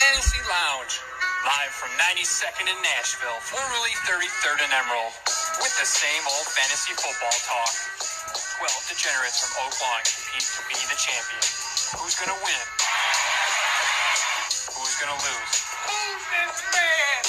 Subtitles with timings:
[0.00, 0.96] Fantasy Lounge,
[1.44, 5.12] live from 92nd in Nashville, formerly 33rd in Emerald,
[5.60, 7.68] with the same old fantasy football talk.
[8.64, 11.44] 12 degenerates from Oak Lawn compete to be the champion.
[12.00, 12.64] Who's gonna win?
[14.72, 15.52] Who's gonna lose?
[15.84, 17.20] Who's this man?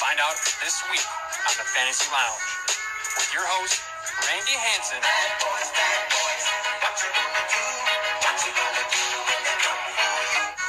[0.00, 1.04] Find out this week
[1.52, 2.48] on the Fantasy Lounge
[3.20, 3.76] with your host,
[4.24, 5.04] Randy Hanson.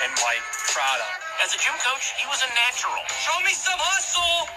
[0.02, 1.04] And Mike Prada.
[1.44, 3.04] As a gym coach, he was a natural.
[3.10, 4.48] Show me some hustle!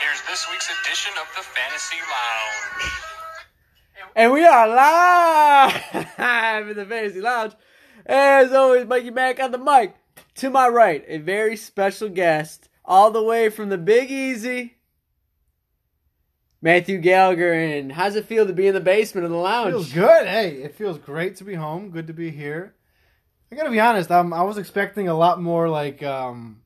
[0.00, 2.92] Here's this week's edition of the Fantasy Lounge.
[4.14, 5.74] And we are live
[6.70, 7.54] in the Fantasy Lounge.
[8.06, 9.96] As always, Mikey Mac on the mic.
[10.36, 14.76] To my right, a very special guest, all the way from the Big Easy,
[16.62, 17.52] Matthew Gallagher.
[17.52, 19.72] And how's it feel to be in the basement of the lounge?
[19.72, 20.28] Feels good.
[20.28, 21.90] Hey, it feels great to be home.
[21.90, 22.74] Good to be here.
[23.50, 24.10] I gotta be honest.
[24.10, 26.60] I was expecting a lot more like um,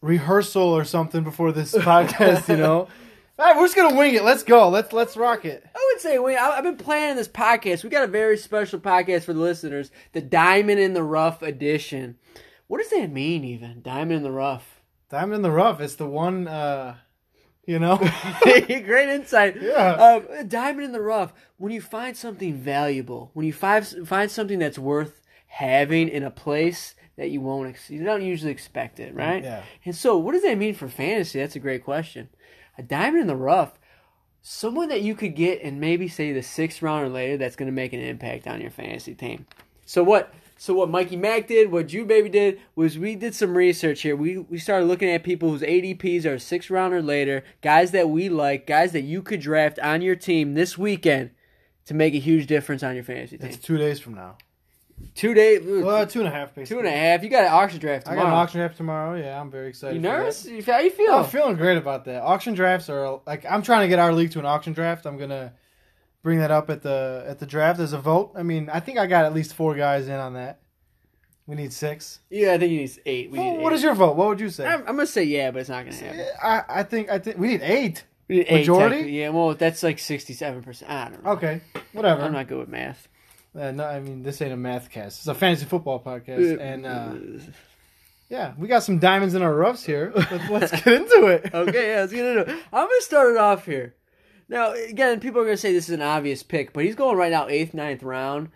[0.00, 2.48] rehearsal or something before this podcast.
[2.48, 2.88] You know,
[3.38, 4.24] All right, we're just gonna wing it.
[4.24, 4.68] Let's go.
[4.68, 5.64] Let's let's rock it.
[5.74, 6.36] I would say we.
[6.36, 7.84] I- I've been planning this podcast.
[7.84, 12.16] We got a very special podcast for the listeners, the Diamond in the Rough edition.
[12.66, 14.80] What does that mean, even Diamond in the Rough?
[15.10, 15.80] Diamond in the rough.
[15.80, 16.46] It's the one.
[16.46, 16.96] Uh,
[17.68, 17.98] you know.
[18.42, 19.60] Great insight.
[19.60, 19.92] Yeah.
[19.92, 21.34] Um, diamond in the rough.
[21.58, 26.30] When you find something valuable, when you find find something that's worth having in a
[26.30, 29.44] place that you won't, ex- you don't usually expect it, right?
[29.44, 29.62] Yeah.
[29.84, 31.40] And so, what does that mean for fantasy?
[31.40, 32.30] That's a great question.
[32.78, 33.78] A diamond in the rough,
[34.40, 37.66] someone that you could get in maybe say the sixth round or later, that's going
[37.66, 39.46] to make an impact on your fantasy team.
[39.84, 40.32] So what?
[40.60, 44.16] So what Mikey Mac did, what Jew Baby did, was we did some research here.
[44.16, 48.10] We we started looking at people whose ADPs are six round or later, guys that
[48.10, 51.30] we like, guys that you could draft on your team this weekend
[51.86, 53.48] to make a huge difference on your fantasy team.
[53.48, 54.36] it's two days from now.
[55.14, 56.56] Two days, Well, uh, two and a half.
[56.56, 56.74] Basically.
[56.74, 57.22] two and a half.
[57.22, 58.20] You got an auction draft tomorrow.
[58.20, 59.14] I got an auction draft tomorrow.
[59.16, 59.94] Yeah, I'm very excited.
[59.94, 60.44] You nervous?
[60.44, 61.14] You- How you feel?
[61.14, 62.20] I'm feeling great about that.
[62.22, 65.06] Auction drafts are like I'm trying to get our league to an auction draft.
[65.06, 65.52] I'm gonna
[66.22, 68.32] bring that up at the at the draft as a vote.
[68.36, 70.60] I mean, I think I got at least four guys in on that.
[71.46, 72.20] We need six.
[72.28, 73.30] yeah, I think you need eight.
[73.30, 73.76] We Well, need what eight.
[73.76, 74.16] is your vote?
[74.16, 74.66] What would you say?
[74.66, 76.26] I'm, I'm gonna say yeah, but it's not gonna happen.
[76.42, 78.04] I, I think I think we need eight.
[78.28, 79.10] We need eight Majority?
[79.12, 80.90] Yeah, well, that's like sixty-seven percent.
[80.90, 81.30] I don't know.
[81.32, 81.62] Okay,
[81.94, 82.20] whatever.
[82.22, 83.08] I'm not good with math.
[83.58, 85.20] Uh, no, I mean this ain't a math cast.
[85.20, 87.14] It's a fantasy football podcast, and uh,
[88.28, 90.12] yeah, we got some diamonds in our roughs here.
[90.14, 91.50] Let's, let's get into it.
[91.54, 92.48] okay, yeah, let's get into it.
[92.70, 93.94] I'm gonna start it off here.
[94.48, 97.32] Now, again, people are gonna say this is an obvious pick, but he's going right
[97.32, 98.48] now eighth, ninth round.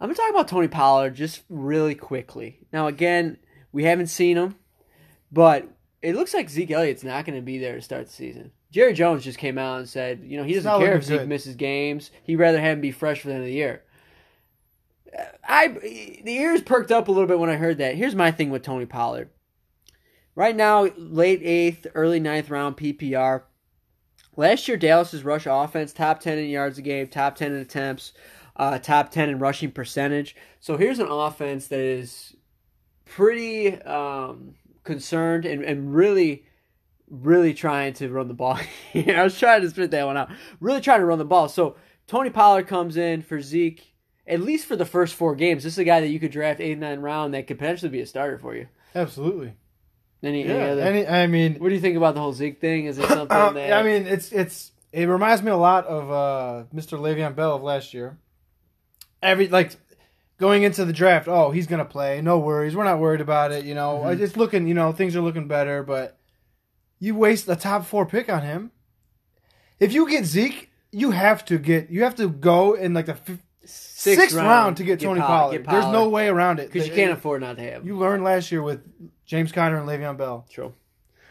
[0.00, 2.60] I'm gonna talk about Tony Pollard just really quickly.
[2.72, 3.38] Now, again,
[3.72, 4.56] we haven't seen him,
[5.32, 5.68] but
[6.02, 8.52] it looks like Zeke Elliott's not gonna be there to start the season.
[8.70, 11.28] Jerry Jones just came out and said, you know, he doesn't care if Zeke good.
[11.28, 12.10] misses games.
[12.22, 13.82] He'd rather have him be fresh for the end of the year.
[15.42, 17.96] I the ears perked up a little bit when I heard that.
[17.96, 19.30] Here's my thing with Tony Pollard.
[20.34, 23.42] Right now, late eighth, early ninth round PPR.
[24.38, 28.12] Last year, Dallas's rush offense top ten in yards a game, top ten in attempts,
[28.54, 30.36] uh, top ten in rushing percentage.
[30.60, 32.36] So here's an offense that is
[33.04, 34.54] pretty um,
[34.84, 36.44] concerned and, and really,
[37.10, 38.60] really trying to run the ball.
[38.94, 40.30] I was trying to spit that one out.
[40.60, 41.48] Really trying to run the ball.
[41.48, 41.74] So
[42.06, 43.92] Tony Pollard comes in for Zeke,
[44.24, 45.64] at least for the first four games.
[45.64, 48.02] This is a guy that you could draft eight, nine round that could potentially be
[48.02, 48.68] a starter for you.
[48.94, 49.54] Absolutely.
[50.22, 50.66] Any, any Yeah.
[50.72, 52.86] other- Any, I mean, what do you think about the whole Zeke thing?
[52.86, 56.10] Is it something Uh, that I mean, it's it's it reminds me a lot of
[56.10, 56.98] uh, Mr.
[56.98, 58.18] Le'Veon Bell of last year.
[59.22, 59.76] Every like
[60.38, 62.20] going into the draft, oh, he's gonna play.
[62.20, 63.64] No worries, we're not worried about it.
[63.64, 64.20] You know, Mhm.
[64.20, 65.82] it's looking, you know, things are looking better.
[65.82, 66.16] But
[66.98, 68.70] you waste a top four pick on him.
[69.78, 73.38] If you get Zeke, you have to get you have to go in like the
[73.68, 75.64] Sixth sixth, round, to get, Tony Pollard- Pollard.
[75.64, 76.72] get There's no way around it.
[76.72, 77.82] because you can't afford not to have.
[77.82, 77.86] him.
[77.86, 78.80] You learned last year with
[79.26, 80.46] James Conner and Le'Veon Bell.
[80.50, 80.74] True.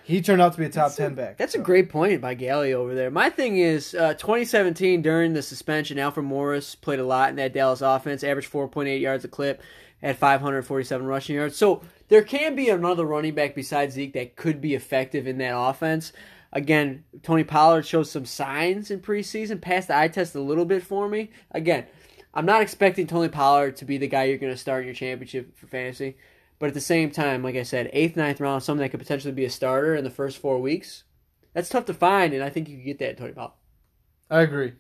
[0.04, 1.38] He turned out to be a top ten back.
[1.38, 3.12] That's a great point by Galley over there.
[3.12, 7.52] My thing is, uh, 2017 during the suspension, Alfred Morris played a lot in that
[7.54, 9.62] Dallas offense, averaged 4.8 yards a clip,
[10.02, 11.58] at 547 rushing yards.
[11.58, 15.58] So there can be another running back besides Zeke that could be effective in that
[15.58, 16.14] offense.
[16.54, 20.84] Again, Tony Pollard shows some signs in preseason, passed the eye test a little bit
[20.84, 21.32] for me.
[21.52, 21.86] Again,
[22.38, 24.94] I'm not expecting Tony Pollard to be the guy you're going to start in your
[24.94, 26.18] championship for fantasy.
[26.60, 29.34] But at the same time, like I said, eighth, ninth round, someone that could potentially
[29.34, 31.04] be a starter in the first four weeks.
[31.54, 33.54] That's tough to find, and I think you could get that Tony Pollard.
[34.30, 34.74] I agree.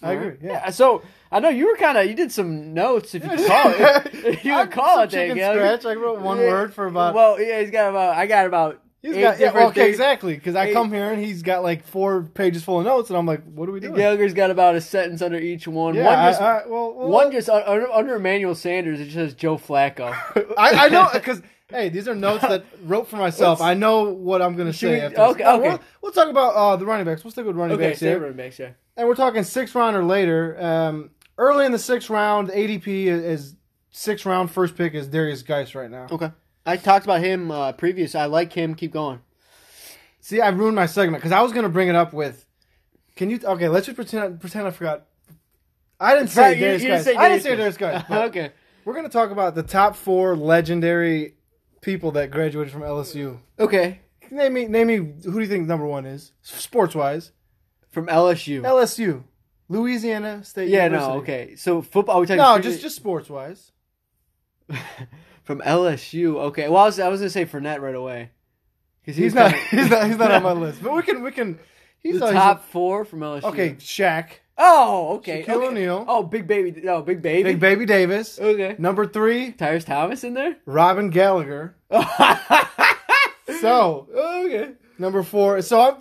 [0.00, 0.28] I agree.
[0.28, 0.38] right.
[0.40, 0.70] Yeah.
[0.70, 1.02] So
[1.32, 4.14] I know you were kind of you did some notes, if you could call it.
[4.14, 5.84] If you I call it that, scratch.
[5.84, 6.48] I wrote one Yeah.
[6.50, 7.14] word for about.
[7.14, 8.16] Well, yeah, he's got about.
[8.16, 9.90] I got about He's eight got yeah, okay, things.
[9.90, 10.34] exactly.
[10.34, 13.16] Because I Eight- come here and he's got like four pages full of notes, and
[13.16, 15.94] I'm like, "What are we doing?" Gallagher's got about a sentence under each one.
[15.94, 18.98] Yeah, one just, I- well, well, one just under, under Emmanuel Sanders.
[18.98, 20.10] It just says Joe Flacco.
[20.58, 23.60] I, I know because hey, these are notes that wrote for myself.
[23.60, 24.94] I know what I'm going to say.
[24.94, 25.68] We, after okay, no, okay.
[25.68, 27.22] We'll, we'll talk about uh, the running backs.
[27.22, 28.58] We'll stick with running okay, backs here, running backs.
[28.58, 28.70] Yeah.
[28.96, 30.60] and we're talking sixth round or later.
[30.60, 33.56] Um, early in the sixth round, ADP is, is
[33.90, 34.50] sixth round.
[34.50, 36.08] First pick is Derrius Guice right now.
[36.10, 36.32] Okay.
[36.66, 38.14] I talked about him uh, previous.
[38.14, 38.74] I like him.
[38.74, 39.20] Keep going.
[40.20, 42.44] See, I ruined my segment because I was going to bring it up with.
[43.16, 43.68] Can you okay?
[43.68, 45.06] Let's just pretend pretend I forgot.
[46.00, 48.52] I didn't say Right, Derrius you didn't say I didn't say Derrius but okay.
[48.84, 51.34] We're going to talk about the top four legendary
[51.80, 53.38] people that graduated from LSU.
[53.58, 54.00] Okay.
[54.30, 54.96] Name me, name me.
[54.96, 57.32] Who do you think number one is, sports wise?
[57.90, 58.60] From LSU.
[58.62, 59.24] LSU,
[59.68, 60.68] Louisiana State.
[60.68, 60.84] yeah.
[60.84, 61.12] University.
[61.12, 61.18] No.
[61.20, 61.56] Okay.
[61.56, 62.20] So football.
[62.20, 63.72] We talking No, just just sports wise.
[65.48, 66.36] from LSU.
[66.48, 66.68] Okay.
[66.68, 68.30] Well, I was, I was gonna say Fournette right away.
[69.00, 69.54] Because He's not.
[69.54, 70.06] He's not.
[70.06, 70.82] He's not on my list.
[70.82, 71.22] But we can.
[71.22, 71.58] We can.
[72.00, 73.44] He's the uh, he's top four from LSU.
[73.44, 74.26] okay, Shaq,
[74.58, 75.42] Oh, okay.
[75.42, 75.66] Shaquille okay.
[75.68, 76.04] O'Neal.
[76.06, 76.78] Oh, big baby.
[76.82, 77.44] No, big baby.
[77.44, 78.38] Big Baby Davis.
[78.38, 78.76] Okay.
[78.78, 80.56] Number three, Tyrus Thomas in there.
[80.66, 81.74] Robin Gallagher.
[83.60, 84.72] So okay.
[84.98, 85.62] number four.
[85.62, 85.94] So I'm,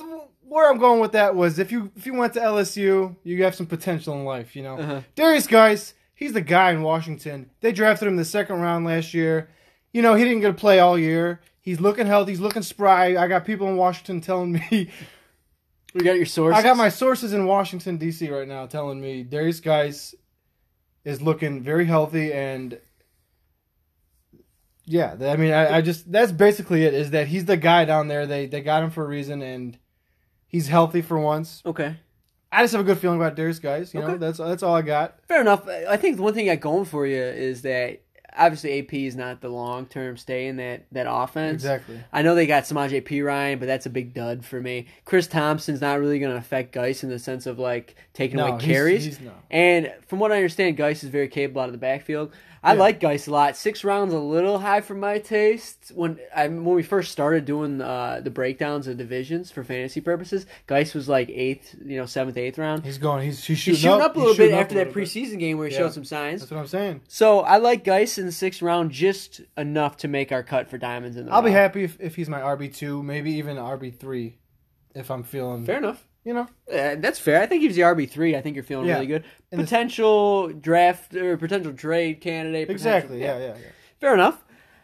[0.44, 3.56] where I'm going with that was if you if you went to LSU, you have
[3.56, 4.56] some potential in life.
[4.56, 5.02] You know, Uh-huh.
[5.16, 7.50] Derrius Guice, he's the guy in Washington.
[7.62, 9.50] They drafted him the second round last year.
[9.94, 11.40] You know, he didn't get to play all year.
[11.62, 12.34] He's looking healthy.
[12.34, 13.16] He's looking spry.
[13.16, 14.90] I got people in Washington telling me.
[15.94, 16.60] We got your sources.
[16.60, 18.30] I got my sources in Washington D.C.
[18.30, 20.14] right now telling me Derrius Guice
[21.06, 22.80] is looking very healthy and.
[24.90, 26.94] Yeah, I mean, I, I just that's basically it.
[26.94, 28.26] Is that he's the guy down there?
[28.26, 29.78] They they got him for a reason, and
[30.48, 31.62] he's healthy for once.
[31.66, 31.98] Okay.
[32.52, 33.94] I just have a good feeling about Derrius Guice.
[33.94, 35.16] You know, that's that's all I got.
[35.28, 35.68] Fair enough.
[35.68, 38.02] I think the one thing you got going for you is that
[38.40, 41.56] obviously AP is not the long term stay in that that offense.
[41.56, 42.00] Exactly.
[42.14, 44.88] I know they got Samaje Perine, but that's a big dud for me.
[45.06, 48.48] Chris Thompson's not really going to affect Guice in the sense of like taking No,
[48.48, 49.06] away he's- carries.
[49.06, 49.32] he's no.
[49.52, 52.32] And from what I understand, Guice is very capable out of the backfield.
[52.64, 52.80] I Yeah.
[52.80, 53.56] like Guice a lot.
[53.56, 55.92] Six rounds a little high for my taste.
[55.96, 60.46] When I when we first started doing uh, the breakdowns of divisions for fantasy purposes,
[60.66, 62.84] Guice was like eighth, you know, seventh, eighth round.
[62.86, 63.24] He's going.
[63.24, 65.08] He's he's shooting, He's shooting up, a little bit after that little bit.
[65.08, 65.82] preseason game where he Yeah.
[65.82, 66.42] showed some signs.
[66.42, 67.02] That's what I'm saying.
[67.08, 70.78] So I like Guice in the sixth round just enough to make our cut for
[70.78, 71.32] diamonds in the.
[71.34, 74.38] I'll be happy if, if he's my RB two, maybe even RB three,
[74.96, 75.66] if I'm feeling.
[75.66, 76.06] Fair enough.
[76.28, 77.42] You know, Uh, that's fair.
[77.42, 78.36] I think he's the RB three.
[78.36, 78.96] I think you're feeling Yeah.
[78.96, 79.24] really good.
[79.50, 82.68] And the- Potential draft or potential trade candidate.
[82.68, 83.22] potential- exactly.
[83.22, 83.70] Yeah, yeah, yeah.
[84.02, 84.44] Fair enough.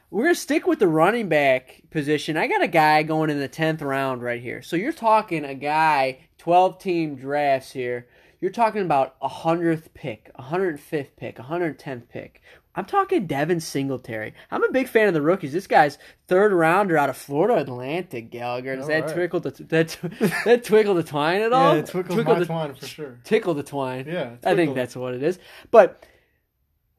[0.09, 2.37] We're gonna stick with the running back position.
[2.37, 4.61] I got a guy going in the tenth round right here.
[4.61, 8.07] So you're talking a guy twelve team drafts here.
[8.43, 12.41] You're talking about a hundredth pick, a hundred fifth pick, a hundred tenth pick.
[12.75, 14.33] I'm talking Devin Singletary.
[14.51, 15.53] I'm a big fan of the rookies.
[15.53, 15.97] This guy's
[16.27, 18.31] third rounder out of Florida Atlantic.
[18.31, 18.75] Gallagher.
[18.75, 19.13] Does All that right.
[19.13, 19.97] twinkle the that
[20.43, 21.77] that twinkle the twine at all?
[21.77, 23.17] Yeah, Twinkle the- twine for sure.
[23.23, 24.07] tickle the twine.
[24.09, 25.39] Yeah, I think that's what it is.
[25.71, 26.05] But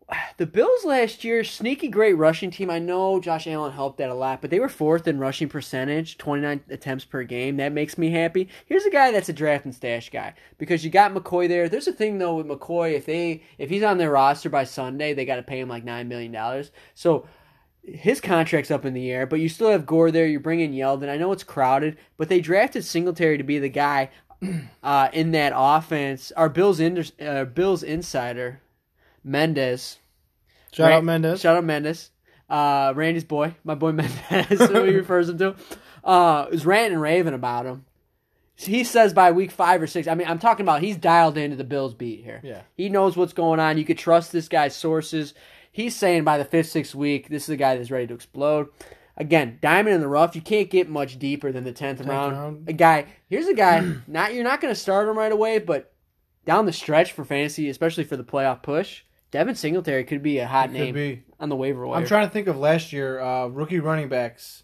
[0.37, 2.71] the Bills last year, sneaky great rushing team.
[2.71, 6.19] I know Josh Allen helped that a lot, but they were fourth in rushing percentage,
[6.19, 7.57] 29 attempts per game.
[7.57, 8.49] That makes me happy.
[8.67, 11.69] Here's a guy that's a draft and stash guy because you got McCoy there.
[11.69, 15.15] There's a thing though with McCoy if they if he's on their roster by Sunday,
[15.15, 16.71] they got to pay him like 9 million dollars.
[16.95, 17.27] So
[17.83, 20.27] his contract's up in the air, but you still have Gore there.
[20.27, 21.11] You're bringing Yeldon.
[21.11, 24.11] I know it's crowded, but they drafted Singletary to be the guy
[24.83, 26.33] uh, in that offense.
[26.33, 28.63] Our Bills in, uh, Bills insider
[29.25, 29.99] Mendez.
[30.73, 31.41] Shout Ran- out Mendez.
[31.41, 32.11] Shout out Mendes.
[32.49, 33.93] Uh, Randy's boy, my boy
[34.31, 35.57] Mendez, who he refers him to,
[36.05, 37.87] uh, is ranting and raving about him.
[38.57, 40.07] He says by week five or six.
[40.07, 42.41] I mean, I'm talking about he's dialed into the Bills beat here.
[42.45, 42.63] Yeah.
[42.77, 43.79] he knows what's going on.
[43.79, 45.35] You could trust this guy's sources.
[45.73, 48.69] He's saying by the fifth, sixth week, this is a guy that's ready to explode.
[49.17, 50.37] Again, diamond in the rough.
[50.37, 52.33] You can't get much deeper than the tenth round.
[52.33, 52.69] round.
[52.69, 53.07] A guy.
[53.29, 53.95] Here's a guy.
[54.07, 55.93] not you're not going to start him right away, but
[56.45, 59.03] down the stretch for fantasy, especially for the playoff push,
[59.35, 61.25] Devin Singletary could be a hot name be.
[61.41, 61.99] on the waiver wire.
[61.99, 64.63] I'm trying to think of last year uh, rookie running backs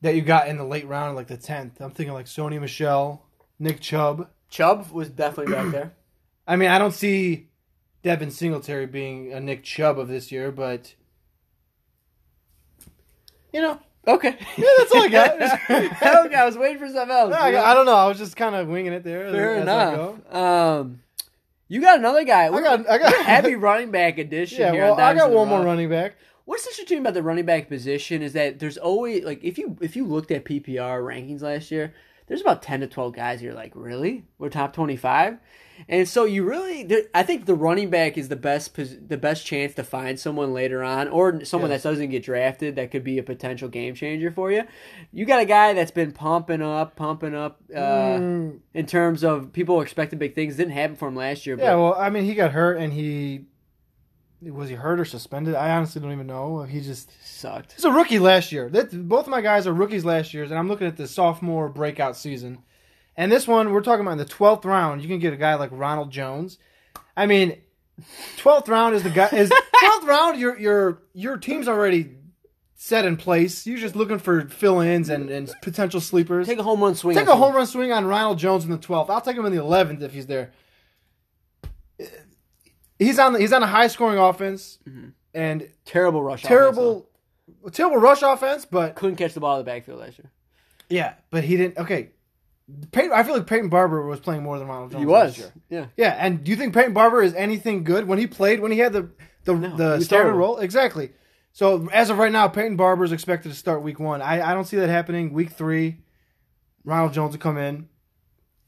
[0.00, 1.78] that you got in the late round, like the tenth.
[1.78, 3.26] I'm thinking like Sony Michel,
[3.58, 4.30] Nick Chubb.
[4.48, 5.92] Chubb was definitely back there.
[6.46, 7.50] I mean, I don't see
[8.02, 10.94] Devin Singletary being a Nick Chubb of this year, but
[13.52, 14.38] you know, Okay.
[14.56, 15.34] Yeah, that's all I got.
[16.26, 17.34] okay, I was waiting for something else.
[17.38, 17.94] I, I don't know.
[17.94, 19.30] I was just kind of winging it there.
[19.30, 20.18] Fair as enough.
[20.30, 20.38] go.
[20.38, 21.00] Um,
[21.68, 22.46] you got another guy.
[22.46, 24.82] I got, I got a heavy running back addition Yeah, here.
[24.82, 26.16] well, I got one more running back.
[26.44, 29.96] What's interesting about the running back position is that there's always like if you if
[29.96, 31.94] you looked at PPR rankings last year,
[32.26, 34.24] there's about 10 to 12 guys you're like, really?
[34.38, 35.38] We're top 25?
[35.88, 39.74] And so you really, I think the running back is the best, the best chance
[39.74, 41.82] to find someone later on, or someone Yes.
[41.82, 44.62] that doesn't get drafted that could be a potential game changer for you.
[45.12, 49.52] You got a guy that's been pumping up, pumping up uh, Mm, in terms of
[49.52, 50.56] people expecting big things.
[50.56, 52.92] Didn't happen for him last year, but yeah, well, I mean, he got hurt and
[52.92, 53.44] he
[54.42, 55.54] was he hurt or suspended?
[55.54, 56.62] I honestly don't even know.
[56.64, 57.72] He just sucked.
[57.74, 58.68] he's a rookie last year.
[58.68, 61.68] That both of my guys are rookies last year, and I'm looking at the sophomore
[61.70, 62.58] breakout season.
[63.16, 65.54] And this one, we're talking about in the 12th round, you can get a guy
[65.54, 66.58] like Ronald Jones.
[67.16, 67.60] I mean,
[68.38, 69.50] 12th round is the guy is
[69.82, 72.16] 12th round your your your team's already
[72.74, 73.66] set in place.
[73.66, 76.46] You're just looking for fill-ins and, and potential sleepers.
[76.46, 77.16] Take a home run swing.
[77.16, 79.08] Take a home run swing on Ronald Jones in the 12th.
[79.08, 80.52] I'll take him in the 11th if he's there.
[82.98, 85.08] He's on the, he's on a high scoring offense mm-hmm.
[85.32, 86.40] and Terrible rush.
[86.40, 87.08] offense, terrible
[87.72, 90.30] terrible rush offense, but Couldn't catch the ball in the backfield last year.
[90.88, 91.78] yeah, but he didn't.
[91.78, 92.10] Okay,
[92.92, 95.02] Peyton, I feel like Peyton Barber was playing more than Ronald Jones.
[95.02, 95.38] He last was.
[95.38, 95.52] year.
[95.68, 95.86] Yeah.
[95.96, 98.78] Yeah, and do you think Peyton Barber is anything good when he played when he
[98.78, 99.10] had the
[99.44, 100.58] the No, the starter role?
[100.58, 101.10] Exactly.
[101.52, 104.22] So as of right now, Peyton Barber is expected to start week one.
[104.22, 105.32] I, I don't see that happening.
[105.32, 105.98] Week three,
[106.84, 107.88] Ronald Jones will come in.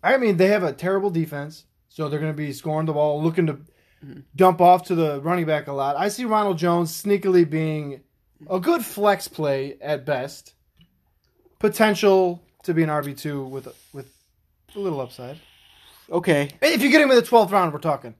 [0.03, 3.23] I mean, they have a terrible defense, so they're going to be scoring the ball,
[3.23, 3.59] looking to
[4.37, 5.97] dump off to the running back a lot.
[5.97, 8.03] I see Ronald Jones sneakily being
[8.49, 10.55] a good flex play at best.
[11.59, 14.11] Potential to be an RB two with with
[14.75, 15.39] a little upside.
[16.11, 16.51] Okay.
[16.63, 18.15] If you get him in the twelfth round, we're talking.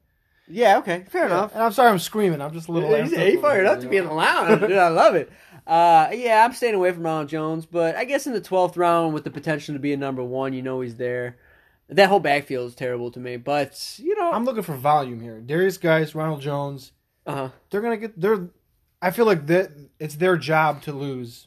[0.49, 0.79] Yeah.
[0.79, 1.05] Okay.
[1.09, 1.53] Fair enough.
[1.55, 2.41] And I'm sorry I'm screaming.
[2.41, 2.95] I'm just a little.
[2.95, 4.61] He's, he a fired up to be in the lounge.
[4.61, 5.31] Dude, I love it.
[5.67, 9.15] Uh, yeah, I'm staying away from Ronald Jones, but I guess in the 12th round
[9.15, 11.39] with the potential to be a number one, you know he's there.
[11.89, 15.43] That whole backfield is terrible to me, but you know, I'm looking for volume here.
[15.45, 16.93] Derrius Guice, Ronald Jones.
[17.27, 17.51] uh-huh.
[17.71, 18.21] They're gonna get.
[18.21, 18.49] They're.
[19.03, 21.47] I feel like that it's their job to lose.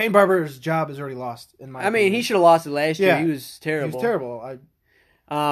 [0.00, 1.54] Peyton Barber's job is already lost.
[1.60, 1.84] In my.
[1.86, 3.10] I mean, he should have lost it last year.
[3.10, 3.20] Yeah.
[3.24, 3.88] He was terrible.
[3.90, 4.40] He was terrible.
[4.40, 4.58] I,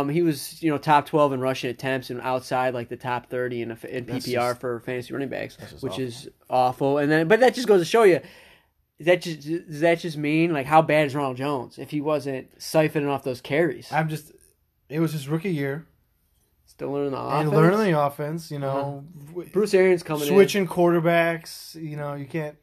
[0.00, 3.28] Um, he was you know top 12 in rushing attempts and outside like the top
[3.30, 6.04] 30 in, a, in PPR just- for fantasy running backs, which awful.
[6.04, 6.98] is awful.
[6.98, 8.20] And then, but that just goes to show you.
[9.00, 12.58] That just does that just mean like how bad is Ronald Jones if he wasn't
[12.58, 13.92] siphoning off those carries?
[13.92, 14.32] I'm just.
[14.88, 15.86] It was his rookie year
[16.66, 17.52] Still learning the and offense.
[17.54, 18.50] learning the offense.
[18.50, 20.34] You know, w- Bruce Arians coming in.
[20.34, 21.74] switching quarterbacks.
[21.80, 22.56] You know, you can't.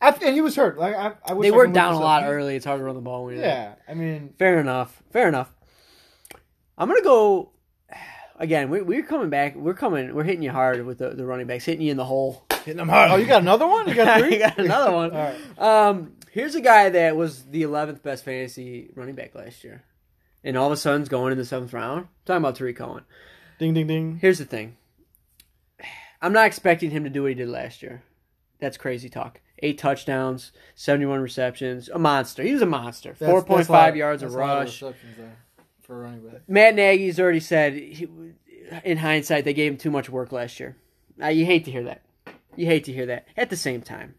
[0.00, 0.78] I, and he was hurt.
[0.78, 2.30] Like I, I wish They were could look down a lot up.
[2.30, 2.56] early.
[2.56, 5.02] It's hard to run the ball when you're Yeah, I mean, Fair enough.
[5.12, 5.52] Fair enough.
[6.78, 7.50] I'm gonna go
[8.38, 8.70] again.
[8.70, 9.54] We, we're coming back.
[9.56, 10.14] We're coming.
[10.14, 12.44] We're hitting you hard with the, the running backs, hitting you in the hole.
[12.64, 13.10] hitting them hard.
[13.10, 13.86] Oh, you got another one?
[13.88, 14.30] You got three?
[14.34, 15.10] You got another one.
[15.12, 15.58] All right.
[15.58, 19.82] Um, here's a guy that was the 11th best fantasy running back last year,
[20.42, 22.00] and all of a sudden's going in the seventh round.
[22.00, 23.04] I'm talking about Tarik Cohen.
[23.58, 24.18] Ding, ding, ding.
[24.22, 24.76] Here's the thing.
[26.22, 28.02] I'm not expecting him to do what he did last year.
[28.58, 29.40] That's crazy talk.
[29.62, 32.42] Eight touchdowns, 71 receptions, a monster.
[32.42, 33.14] He was a monster.
[33.18, 34.82] That's- 4.5 that's a lot- yards of a rush.
[35.82, 36.42] for running back.
[36.48, 38.08] Matt Nagy's already said, he,
[38.84, 40.76] in hindsight, they gave him too much work last year.
[41.22, 42.02] Uh, you hate to hear that.
[42.56, 43.26] You hate to hear that.
[43.36, 44.14] At the same time,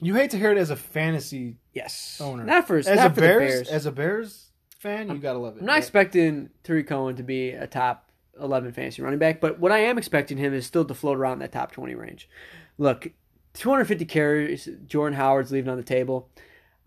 [0.00, 2.44] You hate to hear it as a fantasy yes, owner.
[2.44, 3.68] not for as not a for Bears, Bears.
[3.68, 5.60] as a Bears fan, you gotta love it.
[5.60, 9.70] I'm not expecting Tarik Cohen to be a top 11 fantasy running back, but what
[9.72, 12.28] I am expecting him is still to float around that top 20 range.
[12.76, 13.08] Look,
[13.54, 16.28] 250 carries, Jordan Howard's leaving on the table.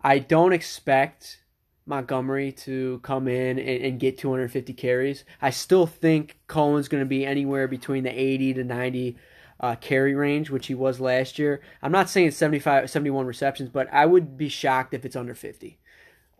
[0.02, 1.42] I don't expect
[1.86, 5.24] Montgomery to come in and, and get 250 carries.
[5.42, 9.16] I still think Cohen's going to be anywhere between the 80 to 90
[9.60, 11.60] uh, carry range, which he was last year.
[11.82, 15.78] I'm not saying 75, 71 receptions, but I would be shocked if it's under 50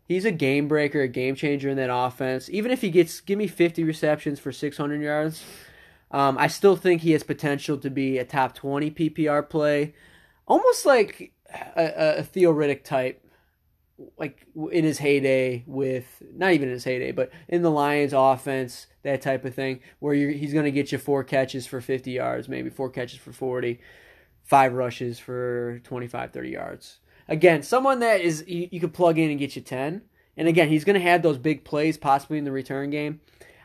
[0.09, 2.49] he's a game breaker, a game changer in that offense.
[2.51, 5.45] Even if he gets give me 50 receptions for 600 yards,
[6.11, 9.95] um, I still think he has potential to be a top 20 PPR play,
[10.49, 11.33] almost like
[11.77, 13.25] a, a, a Theo Riddick type,
[14.19, 18.89] like in his heyday with not even in his heyday, but in the Lions offense,
[19.03, 22.49] that type of thing, where he's going to get you four catches for 50 yards,
[22.49, 23.81] maybe four catches for 40,
[24.43, 29.31] five rushes for 25, 30 yards again, someone that is you, you could plug in
[29.31, 30.03] and get you ten.
[30.37, 33.21] And again, he's going to have those big plays possibly in the return game.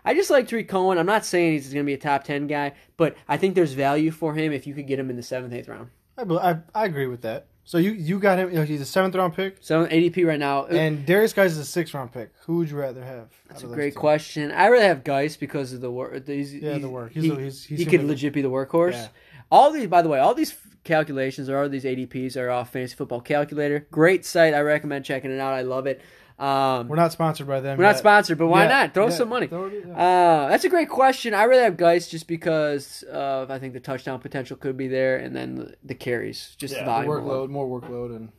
[0.05, 0.97] I just like Tarik Cohen.
[0.97, 3.73] I'm not saying he's going to be a top ten guy, but I think there's
[3.73, 5.89] value for him if you could get him in the seventh, eighth round.
[6.17, 7.48] I, I, I agree with that.
[7.65, 8.50] So you you got him.
[8.50, 10.65] You know, he's a seventh round pick, So ADP right now.
[10.65, 12.32] and Derrius Guice is a sixth round pick.
[12.46, 13.29] Who would you rather have?
[13.48, 14.51] That's a great question.
[14.51, 16.24] I rather have Guice because of the work.
[16.27, 17.13] Yeah, he's- the work.
[17.13, 18.91] He's he, a- he's- he's he could legit be the workhorse.
[18.93, 19.08] Yeah.
[19.50, 20.51] All these, by the way, all these
[20.83, 23.87] calculations or all these ADPs are off Fantasy Football Calculator.
[23.91, 24.53] Great site.
[24.53, 25.53] I recommend checking it out.
[25.53, 26.01] I love it.
[26.39, 27.77] Um, We're not sponsored by them.
[27.77, 28.93] We're not sponsored, but why Yeah, not?
[28.93, 29.47] Throw yeah, some money.
[29.47, 29.93] throw it- yeah.
[29.93, 31.33] Uh, that's a great question.
[31.33, 35.17] I really have Guice just because of I think the touchdown potential could be there,
[35.17, 37.11] and then the, the carries, just the volume.
[37.11, 38.29] workload, more workload, and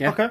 [0.00, 0.10] Yeah.
[0.10, 0.30] okay.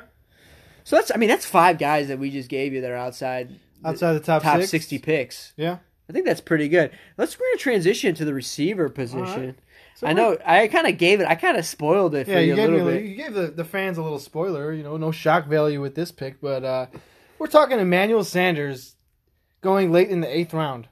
[0.83, 3.49] So that's I mean that's five guys that we just gave you that are outside
[3.83, 4.69] Outside the top, top six.
[4.69, 5.53] sixty picks.
[5.55, 5.77] Yeah.
[6.09, 6.91] I think that's pretty good.
[7.17, 9.55] Let's we're gonna transition to the receiver position.
[9.99, 11.27] So I know I kind of gave it.
[11.27, 13.03] I kind of spoiled it for Yeah, you, you a gave, me little a, bit.
[13.03, 14.71] you gave the, the fans a little spoiler.
[14.71, 16.85] You know, no shock value with this pick, but uh,
[17.37, 18.95] we're talking Emmanuel Sanders
[19.59, 20.87] going late in the eighth round,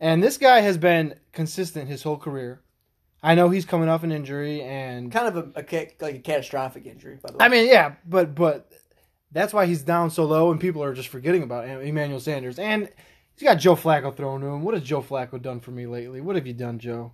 [0.00, 2.62] and this guy has been consistent his whole career.
[3.22, 6.86] I know he's coming off an injury, and Kind of a, a like a catastrophic
[6.86, 7.44] injury, by the way.
[7.44, 8.72] I mean, yeah, but but
[9.32, 12.88] that's why he's down so low, and people are just forgetting about Emmanuel Sanders, and
[13.36, 14.62] he's got Joe Flacco thrown to him.
[14.62, 16.22] What has Joe Flacco done for me lately?
[16.22, 17.12] What have you done, Joe?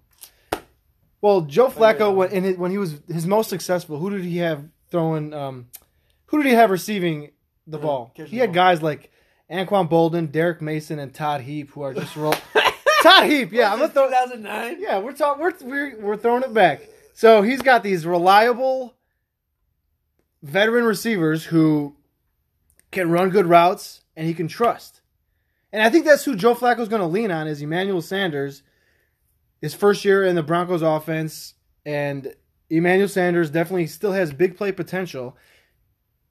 [1.22, 4.38] Well, Joe Flacco when in his, when he was his most successful, who did he
[4.38, 5.32] have throwing?
[5.32, 5.68] Um,
[6.26, 7.30] who did he have receiving
[7.66, 8.12] the Yeah, ball?
[8.14, 8.54] catch the He had ball.
[8.54, 9.10] guys like
[9.50, 12.34] Anquan Boldin, Derrick Mason, and Todd Heap, who are just roll.
[13.02, 14.08] Todd Heap, yeah, I'm gonna throw.
[14.08, 14.76] 2009.
[14.80, 15.42] Yeah, we're talking.
[15.42, 16.82] We're, we're we're throwing it back.
[17.14, 18.94] So he's got these reliable
[20.42, 21.94] veteran receivers who
[22.90, 25.00] can run good routes and he can trust.
[25.72, 28.62] And I think that's who Joe Flacco's going to lean on is Emmanuel Sanders.
[29.62, 31.54] His first year in the Broncos offense,
[31.86, 32.34] and
[32.68, 35.36] Emmanuel Sanders definitely still has big play potential.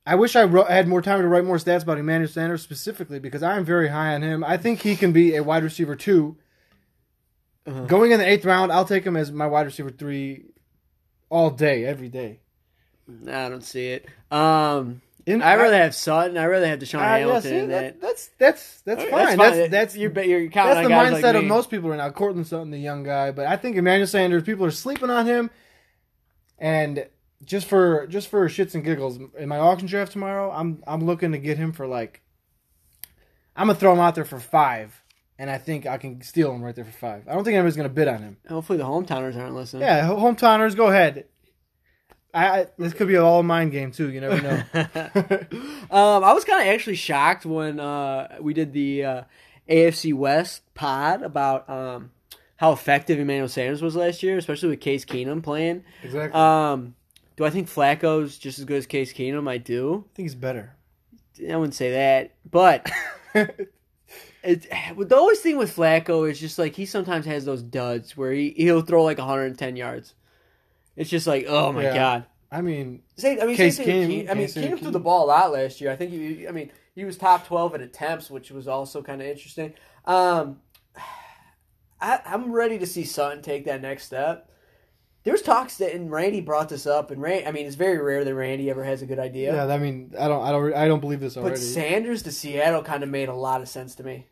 [0.05, 3.19] I wish I wrote, had more time to write more stats about Emmanuel Sanders specifically
[3.19, 4.43] because I am very high on him.
[4.43, 6.37] I think he can be a wide receiver too.
[7.65, 7.85] Uh-huh.
[7.85, 10.45] Going in the eighth round, I'll take him as my wide receiver three
[11.29, 12.39] all day, every day.
[13.27, 14.07] I don't see it.
[14.31, 16.37] Um, In- I rather have Sutton.
[16.37, 17.67] I rather have Deshaun ah, yeah, Hamilton see, that.
[17.67, 19.37] that- that's that's that's fine.
[19.37, 19.69] That's fine.
[19.71, 22.09] that's, you're you're counting that's the mindset like of most people right now.
[22.09, 25.51] Courtland Sutton, the young guy, but I think Emmanuel Sanders, people are sleeping on him.
[26.57, 27.07] And
[27.43, 31.31] just for just for shits and giggles, in my auction draft tomorrow, I'm I'm looking
[31.31, 32.21] to get him for like
[33.55, 35.03] I'm gonna throw him out there for five,
[35.37, 37.27] and I think I can steal him right there for five.
[37.27, 38.37] I don't think anybody's gonna bid on him.
[38.47, 39.83] Hopefully the hometowners aren't listening.
[39.83, 41.25] Yeah, hometowners, go ahead.
[42.33, 44.11] I, I this could be an all mind game too.
[44.11, 44.63] You never know.
[45.91, 49.23] um, I was kind of actually shocked when uh, we did the uh,
[49.69, 52.11] AFC West pod about um,
[52.57, 55.83] how effective Emmanuel Sanders was last year, especially with Case Keenum playing.
[56.03, 56.39] exactly.
[56.39, 56.95] Um,
[57.37, 59.49] do I think Flacco's just as good as Case Keenum?
[59.49, 60.05] I do.
[60.11, 60.75] I think he's better.
[61.49, 62.89] I wouldn't say that, but
[63.33, 68.31] it, the always thing with Flacco is just like he sometimes has those duds where
[68.31, 70.13] he he'll throw like 110 yards.
[70.95, 71.93] It's just like oh my Yeah.
[71.93, 72.25] god.
[72.53, 74.31] I mean, Same, I mean, Case same thing with Keenum- Keenum.
[74.31, 74.79] I mean, Keenum Keenum.
[74.79, 75.89] threw the ball a lot last year.
[75.89, 79.21] I think he, I mean, he was top twelve in attempts, which was also kind
[79.21, 79.73] of interesting.
[80.05, 80.59] Um,
[82.01, 84.49] I, I'm ready to see Sutton take that next step.
[85.23, 88.25] There's talks that, and Randy brought this up, and Randy, I mean, it's very rare
[88.25, 89.53] that Randy ever has a good idea.
[89.53, 89.71] yeah.
[89.71, 91.53] I mean, I don't, I don't, I don't believe this already.
[91.55, 94.25] but Sanders to Seattle kind of made a lot of sense to me.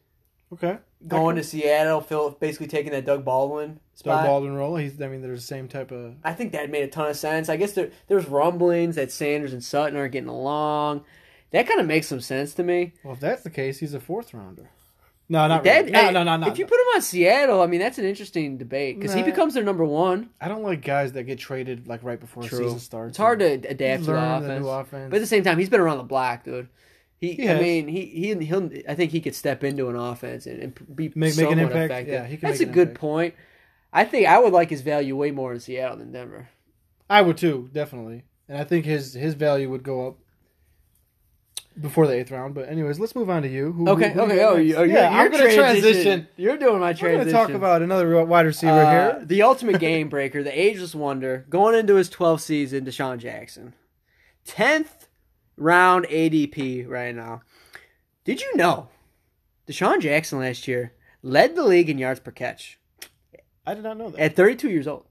[0.54, 4.26] Okay, Going to Seattle, Phil basically taking that Doug Baldwin Doug.
[4.26, 4.76] Baldwin role.
[4.78, 6.16] He's, I mean, they're the same type of.
[6.24, 7.50] I think that made a ton of sense.
[7.50, 11.04] I guess there there's rumblings that Sanders and Sutton aren't getting along.
[11.52, 12.94] That kind of makes some sense to me.
[13.04, 14.70] Well, if that's the case, he's a fourth rounder.
[15.32, 15.92] No, not That, really.
[15.92, 16.48] No, no, no, no.
[16.48, 19.54] If you put him on Seattle, I mean that's an interesting debate because he becomes
[19.54, 20.30] their number one.
[20.42, 23.10] I don't like guys that get traded like right before the season starts.
[23.12, 24.64] It's hard to adapt to the offense.
[24.64, 25.10] new offense.
[25.12, 26.68] but at the same time, he's been around the block, dude.
[27.20, 28.70] He, He I mean, he he he'll.
[28.88, 31.92] I think he could step into an offense and, and be Make- make an impact.
[31.92, 32.14] effective.
[32.14, 33.00] Yeah, he can That's make a good impact.
[33.02, 33.36] point.
[33.92, 36.48] I think I would like his value way more in Seattle than Denver.
[37.10, 40.18] I would too, definitely, and I think his his value would go up
[41.80, 42.54] before the eighth round.
[42.54, 43.72] But anyways, let's move on to you.
[43.72, 44.44] Who, Okay, who- who okay.
[44.44, 46.28] Oh, you, oh, yeah, you're I'm going to transition.
[46.38, 47.16] You're doing my We're transition.
[47.18, 49.26] going to talk about another wide receiver Uh, here.
[49.26, 53.74] The ultimate game breaker, the ageless wonder, going into his 12th season, DeSean Jackson.
[54.48, 54.99] 10th
[55.60, 57.42] round ADP right now.
[58.26, 58.90] Did you know
[59.68, 62.80] DeSean Jackson last year led the league in yards per catch
[63.66, 64.20] I did not know that.
[64.20, 65.06] at 32 years old?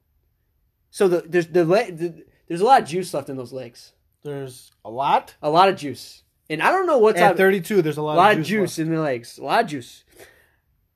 [0.90, 3.92] So the, there's the, the there's a lot of juice left in those legs.
[4.24, 5.34] There's a lot.
[5.42, 6.22] A lot of juice.
[6.50, 7.36] And I don't know what's At up.
[7.36, 8.76] 32, there's a lot, a lot of of juice.
[8.76, 9.38] juice in the legs.
[9.38, 10.04] A lot of juice.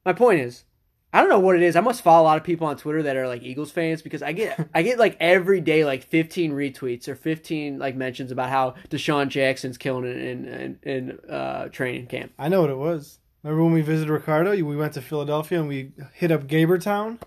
[0.05, 0.65] My point is,
[1.13, 1.77] I don't know what it is.
[1.77, 4.23] I must follow a lot of people on Twitter that are like Eagles fans because
[4.23, 8.49] I get I get like every day like 15 retweets or 15 like mentions about
[8.49, 12.33] how DeSean Jackson's killing it in in, in uh, training camp.
[12.39, 13.19] I know what it was.
[13.43, 14.53] Remember when we visited Ricardo?
[14.53, 17.19] We went to Philadelphia and we hit up Gabertown,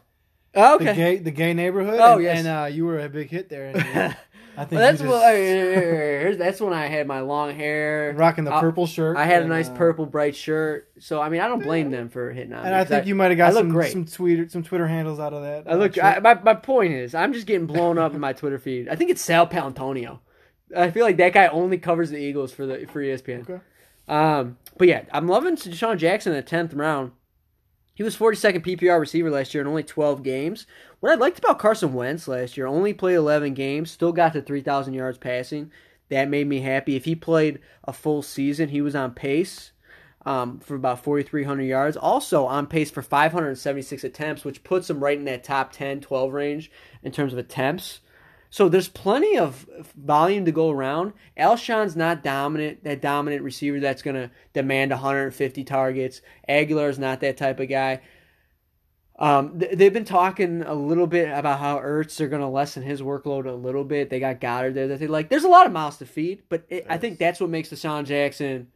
[0.55, 1.99] Oh, the gay the gay neighborhood.
[1.99, 2.39] Oh, and, yes.
[2.39, 3.73] and uh, you were a big hit there.
[3.75, 4.17] And
[4.57, 8.13] I think Well, that's what, just here's- that's when I had my long hair.
[8.15, 9.17] rocking the I- purple shirt.
[9.17, 10.89] I had a nice uh, purple bright shirt.
[10.99, 12.65] So I mean, I don't blame them for hitting on me.
[12.67, 13.91] And I 'cause think you might have got some great.
[13.91, 15.63] some Twitter some Twitter handles out of that.
[15.71, 15.97] I look.
[15.97, 18.87] uh, I, my my point is, I'm just getting blown up in my Twitter feed.
[18.89, 20.19] I think it's Sal Paolantonio.
[20.75, 23.41] I feel like that guy only covers the Eagles for the for ESPN.
[23.49, 23.59] Okay.
[24.07, 27.11] Um, but yeah, I'm loving DeSean Jackson in the tenth round.
[27.95, 30.67] He was 42nd PPR receiver last year in only 12 games.
[30.99, 34.41] What I liked about Carson Wentz last year, only played 11 games, still got to
[34.41, 35.71] 3,000 yards passing.
[36.09, 36.97] That made me happy.
[36.97, 39.71] If he played a full season, he was on pace
[40.25, 41.95] um, for about 4,300 yards.
[41.95, 46.33] Also on pace for 576 attempts, which puts him right in that top 10, 12
[46.33, 48.01] range in terms of attempts.
[48.49, 51.13] So there's plenty of volume to go around.
[51.37, 56.21] Alshon's not dominant, that dominant receiver that's going to demand 150 targets.
[56.47, 58.01] Agholor's not that type of guy.
[59.17, 62.83] Um, th- they've been talking a little bit about how Ertz are going to lessen
[62.83, 64.09] his workload a little bit.
[64.09, 65.29] They got Goedert there that they like.
[65.29, 68.05] There's a lot of mouths to feed, but it, I think that's what makes DeSean
[68.05, 68.67] Jackson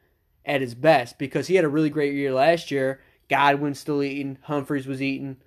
[0.45, 3.01] at his best because he had a really great year last year.
[3.29, 4.37] Godwin's still eating.
[4.43, 5.37] Humphries was eating.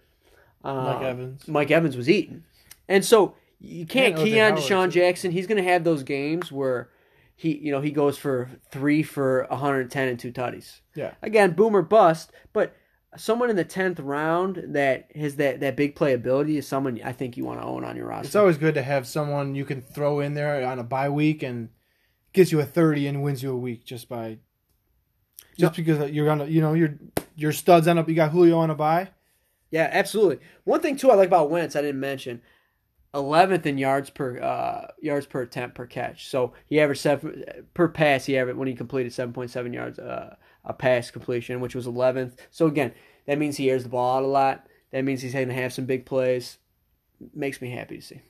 [0.62, 1.48] Um, Mike Evans.
[1.48, 2.44] Mike Evans was eating.
[2.88, 4.90] And so you can't key on DeSean.
[4.90, 5.30] Jackson.
[5.30, 6.90] He's going to have those games where
[7.36, 10.80] he, you know, he goes for three for 110 and two tutties.
[10.94, 11.14] Yeah.
[11.22, 12.32] Again, boom or bust.
[12.52, 12.74] But
[13.16, 17.36] someone in the 10th round that has that, that big playability is someone I think
[17.36, 18.26] you want to own on your roster.
[18.26, 21.42] It's always good to have someone you can throw in there on a bye week
[21.42, 21.68] and
[22.32, 24.38] gets you a thirty and wins you a week just by
[25.58, 26.98] just because you're gonna you know your
[27.36, 29.10] your studs end up you got Julio on a bye.
[29.70, 30.38] Yeah, absolutely.
[30.64, 32.42] One thing too I like about Wentz I didn't mention,
[33.14, 36.28] eleventh in yards per uh, yards per attempt per catch.
[36.28, 37.44] So he averaged seven
[37.74, 38.24] per pass.
[38.24, 41.86] He averaged when he completed seven point seven yards uh, a pass completion, which was
[41.86, 42.40] eleventh.
[42.50, 42.92] So again,
[43.26, 44.66] that means he airs the ball out a lot.
[44.90, 46.58] That means he's going to have some big plays.
[47.34, 48.20] Makes me happy to see.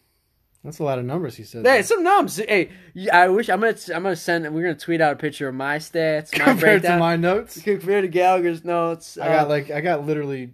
[0.64, 1.66] That's a lot of numbers he said.
[1.66, 2.36] Hey, some numbers.
[2.36, 2.70] Hey,
[3.12, 4.44] I wish I'm gonna I'm gonna send.
[4.54, 7.60] We're gonna tweet out a picture of my stats, my compared to my notes.
[7.64, 9.18] compared to Gallagher's notes.
[9.18, 10.52] I got uh, like I got literally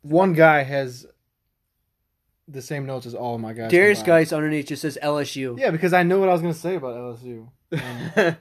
[0.00, 1.06] one guy has
[2.48, 3.70] the same notes as all of my guys.
[3.72, 4.06] Derrius combined.
[4.06, 5.58] Guice underneath just says LSU.
[5.58, 7.48] Yeah, because I know what I was gonna say about LSU.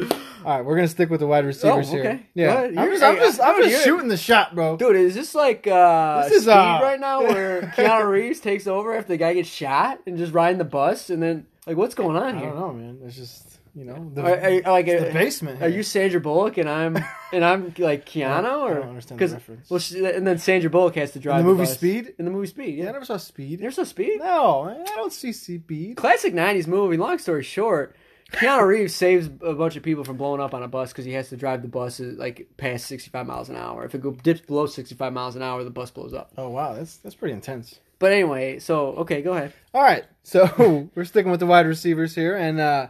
[0.00, 0.10] Um,
[0.44, 2.20] all right, we're gonna stick with the wide receivers Oh, here.
[2.32, 4.76] Yeah, I'm just, I'm just, I'm dude, just shooting the shot, bro.
[4.76, 8.68] Dude, is this like uh This is, speed uh, right now where Keanu Reeves takes
[8.68, 11.96] over after the guy gets shot and just riding the bus and then like what's
[11.96, 12.50] going on I here?
[12.50, 12.98] I don't know, man.
[13.04, 15.62] It's just you know the, Are, are- like, the uh, basement.
[15.62, 15.78] Are here.
[15.78, 16.96] you Sandra Bullock and I'm
[17.32, 19.70] and I'm like Keanu I or don't understand the reference.
[19.70, 21.74] well, she, and then Sandra Bullock has to drive the movie bus.
[21.74, 22.14] Speed?
[22.18, 22.88] In the movie Speed, Yeah, yeah.
[22.90, 23.60] I never saw Speed.
[23.60, 24.18] There's no Speed.
[24.20, 25.96] No, I don't see Speed.
[25.96, 26.96] Classic '90s movie.
[26.96, 27.94] Long story short,
[28.32, 31.12] Keanu Reeves saves a bunch of people from blowing up on a bus because he
[31.12, 33.84] has to drive the bus uh, like past 65 miles an hour.
[33.84, 36.32] If it go dips below 65 miles an hour, the bus blows up.
[36.36, 37.80] Oh wow, that's that's pretty intense.
[38.00, 39.52] But anyway, so okay, go ahead.
[39.74, 42.88] All right, so we're sticking with the wide receivers here, and uh,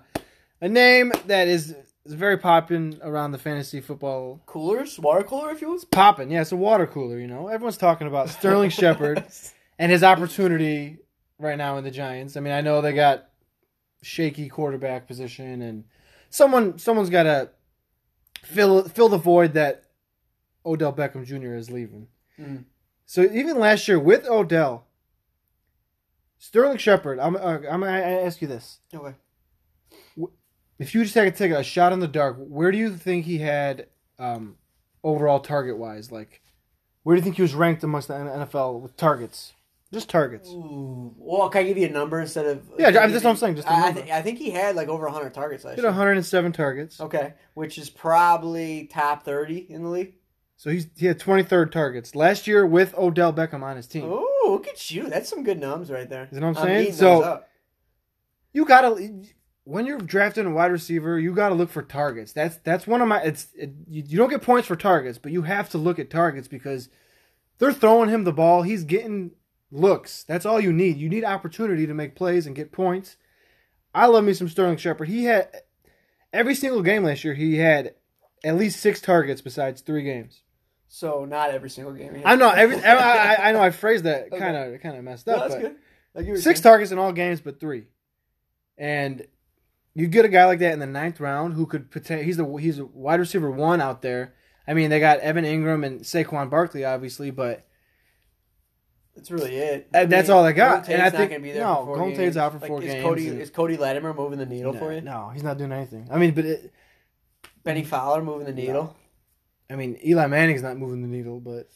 [0.61, 4.41] a name that is, is very popping around the fantasy football.
[4.47, 5.81] Coolers, water cooler, if you will.
[5.91, 7.19] Popping, yeah, it's a water cooler.
[7.19, 9.25] You know, everyone's talking about Sterling Shepard
[9.79, 10.99] and his opportunity
[11.39, 12.37] right now in the Giants.
[12.37, 13.29] I mean, I know they got
[14.03, 15.85] shaky quarterback position, and
[16.31, 17.51] someone someone's got to
[18.43, 19.85] fill fill the void that
[20.65, 21.55] Odell Beckham Jr.
[21.55, 22.09] is leaving.
[22.39, 22.65] Mm.
[23.07, 24.87] So even last year with Odell,
[26.39, 29.15] Sterling Shepard, I'm uh, I'm I ask you this: Okay.
[30.79, 33.25] If you just had to take a shot in the dark, where do you think
[33.25, 33.87] he had
[34.19, 34.57] um,
[35.03, 36.11] overall target wise?
[36.13, 36.43] Like,
[37.03, 39.53] where do you think he was ranked amongst the NFL with targets?
[39.91, 40.51] Just targets.
[40.51, 41.15] Ooh.
[41.17, 42.63] Well, can I give you a number instead of?
[42.79, 45.33] Yeah, that's what I'm saying, just I, thi- I think he had like over 100
[45.33, 45.91] targets last He had year.
[45.93, 47.01] 107 targets.
[47.01, 50.15] Okay, which is probably top 30 in the league.
[50.59, 54.05] So he's he had 23rd targets last year with Odell Beckham on his team.
[54.07, 55.09] Oh, look at you!
[55.09, 56.29] That's some good numbers right there.
[56.33, 56.93] You know what I'm I'm saying?
[56.93, 57.49] So- those up.
[58.53, 59.23] you gotta
[59.69, 62.33] when you're drafting a wide receiver, you gotta look for targets.
[62.33, 63.21] That's that's one of my.
[63.21, 66.09] It's it, you, you don't get points for targets, but you have to look at
[66.09, 66.89] targets because
[67.59, 68.63] they're throwing him the ball.
[68.63, 69.33] He's getting
[69.71, 70.25] looks.
[70.25, 70.97] That's all you need.
[70.97, 73.17] You need opportunity to make plays and get points.
[73.95, 75.09] I love me some Sterling Shepard.
[75.09, 75.51] He had
[76.33, 77.35] every single game last year.
[77.35, 77.95] He had
[78.43, 80.41] at least six targets besides three games.
[80.89, 82.23] So not every single game.
[82.25, 82.83] I know every.
[82.83, 82.95] I,
[83.35, 85.41] I, I know I phrased that kind of kind of messed No, up.
[85.51, 85.77] that's but good.
[86.17, 87.89] I give you six targets in all games, but three.
[88.79, 89.27] And
[89.99, 92.47] you get a guy like that in the ninth round who could potentially he's the
[92.57, 94.35] he's a wide receiver one out there.
[94.67, 97.67] I mean, they got Evan Engram and Saquon Barkley, obviously, but
[99.17, 99.89] That's really it.
[99.93, 100.87] Uh, that's all they got.
[100.87, 102.93] Golden And I think- gonna be there no, Golden Tate's out for Like, four is
[102.93, 105.01] games Cody and- is Cody Latimer moving the needle for you?
[105.01, 106.07] no, he's not doing anything.
[106.11, 106.73] I mean, but it,
[107.65, 108.95] Bennie Fowler moving the needle.
[109.71, 111.69] I mean, Eli Manning's not moving the needle, but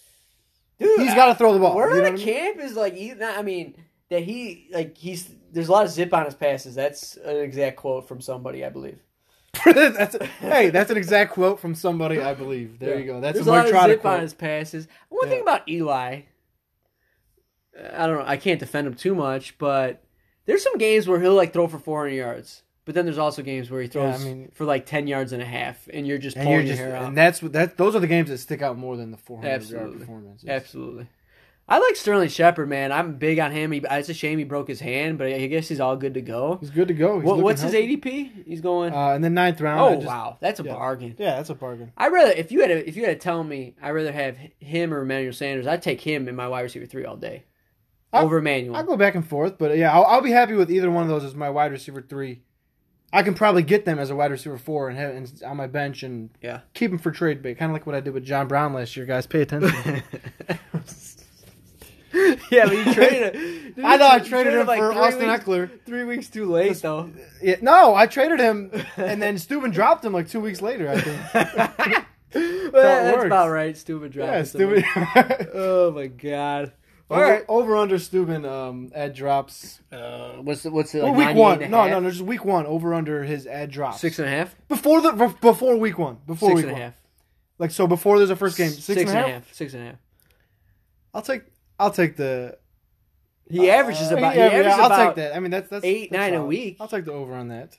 [0.78, 1.74] Dude, he's got to throw the ball.
[1.76, 2.24] Where you know I mean?
[2.24, 3.74] camp is like, I mean,
[4.12, 6.74] that he like he's there's a lot of zip on his passes.
[6.74, 8.98] That's an exact quote from somebody, I believe.
[9.74, 12.78] that's hey, that's an exact quote from somebody I believe.
[12.78, 13.20] There you go.
[13.20, 14.88] That's there's a a lot of zip on his passes.
[15.08, 15.30] One Yeah.
[15.32, 16.20] thing about Eli,
[17.94, 18.24] I don't know.
[18.26, 20.02] I can't defend him too much, but
[20.46, 22.62] there's some games where he'll like throw for 400 yards.
[22.84, 25.32] But then there's also games where he Yeah, throws I mean- for like 10 yards
[25.32, 27.04] and a half, and you're just And pulling you're just your hair out.
[27.08, 29.48] and that's what that those are the games that stick out more than the 400
[29.48, 29.98] yard Absolutely.
[30.00, 30.48] performances.
[30.48, 31.06] Absolutely.
[31.72, 32.92] I like Sterling Shepard, man.
[32.92, 33.72] I'm big on him.
[33.72, 36.20] He, it's a shame he broke his hand, but I guess he's all good to
[36.20, 36.58] go.
[36.60, 37.18] He's good to go.
[37.18, 37.72] He's What, what's his.
[37.72, 38.44] ADP?
[38.46, 38.92] He's going.
[38.92, 39.80] Uh, in the ninth round.
[39.80, 40.74] oh just- wow, that's a yeah.
[40.74, 41.16] bargain.
[41.18, 41.90] Yeah, that's a bargain.
[41.96, 44.36] I rather if you had to, if you had to tell me, I rather have
[44.58, 45.66] him or Emmanuel Sanders.
[45.66, 47.44] I'd take him in my wide receiver three all day
[48.12, 48.76] I- over Emmanuel.
[48.76, 51.08] I'll go back and forth, but yeah, I'll, I'll be happy with either one of
[51.08, 52.42] those as my wide receiver three.
[53.14, 55.66] I can probably get them as a wide receiver four and, have, and on my
[55.68, 56.60] bench and yeah.
[56.74, 58.94] keep them for trade bait, kind of like what I did with John Brown last
[58.94, 59.06] year.
[59.06, 60.02] Guys, pay attention.
[62.50, 63.32] yeah, but you traded.
[63.76, 65.70] Dude, I know I traded him like for Austin weeks, Ekeler.
[65.86, 67.10] Three weeks too late though.
[67.42, 70.88] Yeah, no, I traded him, and then Steuben dropped him like two weeks later.
[70.90, 72.06] I think.
[72.72, 73.26] well, that's works.
[73.26, 73.76] about right.
[73.76, 74.28] Stupid drop.
[74.28, 74.84] yeah, Steuben.
[75.54, 76.72] Oh my god.
[77.10, 79.80] All over, under Steuben um, ad drops.
[79.92, 81.52] Uh, what's the, what's the Well, like week one.
[81.56, 81.90] and a No, half?
[81.90, 82.64] no, no, just week one.
[82.64, 84.00] Over under his ad drops.
[84.00, 84.54] Six and a half.
[84.68, 86.18] before the before week one.
[86.26, 86.82] Before Six week and a one.
[86.82, 86.94] half.
[87.58, 88.70] Like so, before there's a first game.
[88.70, 89.52] Six, Six and a half.
[89.52, 89.96] Six and a half.
[91.12, 91.42] I'll take.
[91.82, 92.58] I'll take the.
[93.50, 94.36] He averages Uh, about.
[94.36, 95.06] yeah, he averages yeah, I'll about.
[95.06, 95.36] take that.
[95.36, 96.76] I mean, that's that's eight, that's nine a week.
[96.80, 97.76] I'll take the over on that.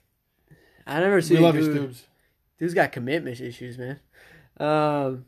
[0.85, 1.35] I never see.
[1.35, 1.91] We love you, dude.
[1.91, 2.01] Stoobs.
[2.59, 3.99] Dude's got commitment issues, man.
[4.59, 5.25] Um,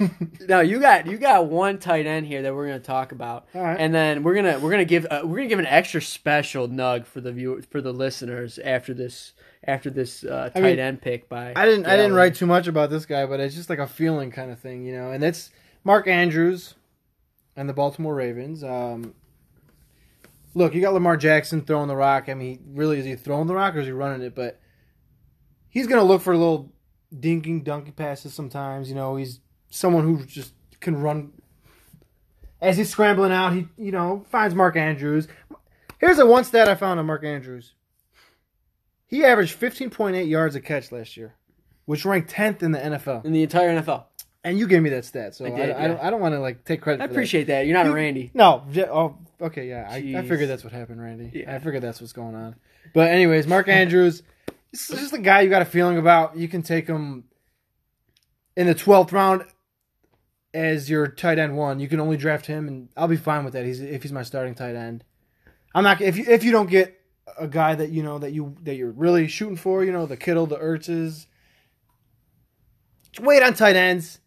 [0.48, 3.76] no, you got you got one tight end here that we're gonna talk about, right.
[3.78, 7.04] and then we're gonna we're gonna give uh, we're gonna give an extra special nug
[7.04, 9.32] for the viewer for the listeners after this
[9.64, 11.54] after this uh, I tight mean, end pick by.
[11.56, 11.86] I didn't.
[11.86, 14.52] I didn't write too much about this guy, but it's just like a feeling kind
[14.52, 15.10] of thing, you know.
[15.10, 15.50] And it's
[15.82, 16.74] Mark Andrews
[17.58, 18.62] and the Baltimore Ravens.
[18.62, 19.14] Um,
[20.54, 22.28] look, you got Lamar Jackson throwing the rock.
[22.28, 24.36] I mean, really, is he throwing the rock or is he running it?
[24.36, 24.60] But
[25.68, 26.72] he's gonna look for a little
[27.12, 28.88] dinking, dunky passes sometimes.
[28.88, 29.40] You know, he's
[29.70, 31.32] someone who just can run.
[32.60, 35.26] As he's scrambling out, he you know finds Mark Andrews.
[35.98, 37.74] Here's a one stat I found on Mark Andrews.
[39.08, 41.34] He averaged 15.8 yards a catch last year,
[41.86, 43.24] which ranked 10th in the NFL.
[43.24, 44.04] in the entire NFL.
[44.44, 46.00] And you gave me that stat, so I, I did, I, don't.
[46.00, 47.02] I don't want to like take credit.
[47.02, 47.66] I appreciate that.
[47.66, 48.30] You're not a Randy.
[48.34, 49.88] No, yeah, oh, okay, yeah.
[49.90, 51.40] I, I figured that's what happened, Randy.
[51.40, 51.56] Yeah.
[51.56, 52.54] I figured that's what's going on.
[52.94, 54.22] But anyways, Mark Andrews,
[54.70, 56.36] this is just a guy you got a feeling about.
[56.36, 57.24] You can take him
[58.56, 59.44] in the 12th round
[60.54, 61.80] as your tight end one.
[61.80, 63.64] You can only draft him, and I'll be fine with that.
[63.64, 65.02] He's if he's my starting tight end.
[65.74, 66.98] I'm not if you if you don't get
[67.38, 70.16] a guy that you know that you that you're really shooting for, you know the
[70.16, 71.26] Kittle, the Ertzes.
[73.20, 74.20] Wait on tight ends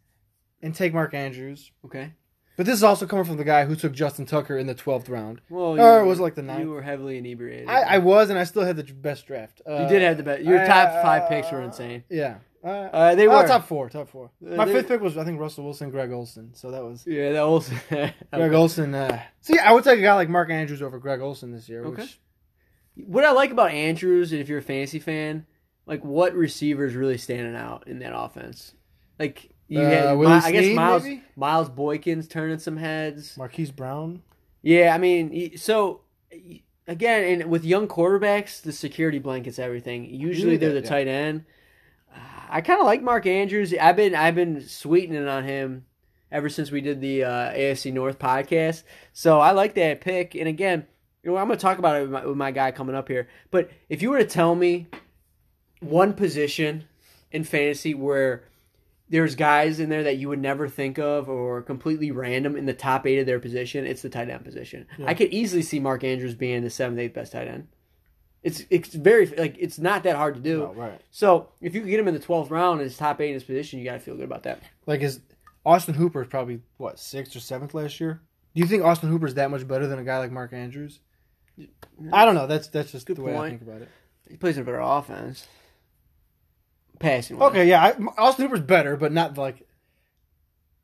[0.61, 1.71] and take Mark Andrews.
[1.85, 2.13] Okay.
[2.57, 5.09] But this is also coming from the guy who took Justin Tucker in the 12th
[5.09, 5.41] round.
[5.49, 6.61] Well, Or you- was it like the ninth?
[6.61, 7.69] You were heavily inebriated.
[7.69, 9.61] I, I was, and I still had the best draft.
[9.67, 10.43] Uh, you did have the best.
[10.43, 12.03] Your top uh, five picks were insane.
[12.09, 12.37] Yeah.
[12.63, 13.47] Uh, Uh, they oh, were.
[13.47, 13.89] top four.
[13.89, 14.29] Top four.
[14.45, 16.53] Uh, My they- fifth pick was, I think, Russell Wilson, Greg Olsen.
[16.53, 18.93] So that was Yeah, that Olsen, Greg Olsen.
[18.93, 21.85] Uh, see, I would take a guy like Mark Andrews over Greg Olsen this year.
[21.85, 22.01] Okay.
[22.03, 22.19] Which,
[23.07, 25.45] what I like about Andrews, if you're a fantasy fan,
[25.87, 28.75] like what receivers really standing out in that offense?
[29.17, 31.23] Like you Uh, had, Willie Mi- I guess Miles maybe?
[31.35, 33.37] Miles Boykins turning some heads.
[33.37, 34.21] Marquise Brown.
[34.61, 36.01] Yeah, I mean, so
[36.87, 40.05] again, and with young quarterbacks, the security blankets everything.
[40.05, 40.89] Usually they're the yeah.
[40.89, 41.45] tight end.
[42.49, 43.73] I kind of like Mark Andrews.
[43.73, 45.85] I've been I've been sweetening on him
[46.31, 48.83] ever since we did the uh, AFC North podcast.
[49.13, 50.35] So I like that pick.
[50.35, 50.85] And again,
[51.23, 53.07] you know, I'm going to talk about it with my, with my guy coming up
[53.07, 53.29] here.
[53.51, 54.87] But if you were to tell me
[55.79, 56.85] one position
[57.31, 58.43] in fantasy where
[59.11, 62.73] there's guys in there that you would never think of or completely random in the
[62.73, 64.87] top eight of their position, it's the tight end position.
[65.05, 67.67] I could easily see Mark Andrews being the seventh, eighth best tight end.
[68.41, 70.63] It's it's very like it's not that hard to do.
[70.63, 70.99] Oh, right.
[71.11, 73.43] So if you get him in the twelfth round and his top eight in his
[73.43, 74.63] position, you got to feel good about that.
[74.87, 75.19] Like his
[75.63, 78.21] Austin Hooper is probably what sixth or seventh last year.
[78.55, 80.99] Do you think Austin Hooper is that much better than a guy like Mark Andrews?
[82.11, 82.47] I don't know.
[82.47, 83.59] That's that's just Good the way I point.
[83.59, 83.89] think about it.
[84.27, 85.45] He plays in a better offense,
[87.01, 87.37] passing.
[87.37, 87.49] wise.
[87.51, 89.67] Okay, yeah, I, Austin Hooper's better, but not like.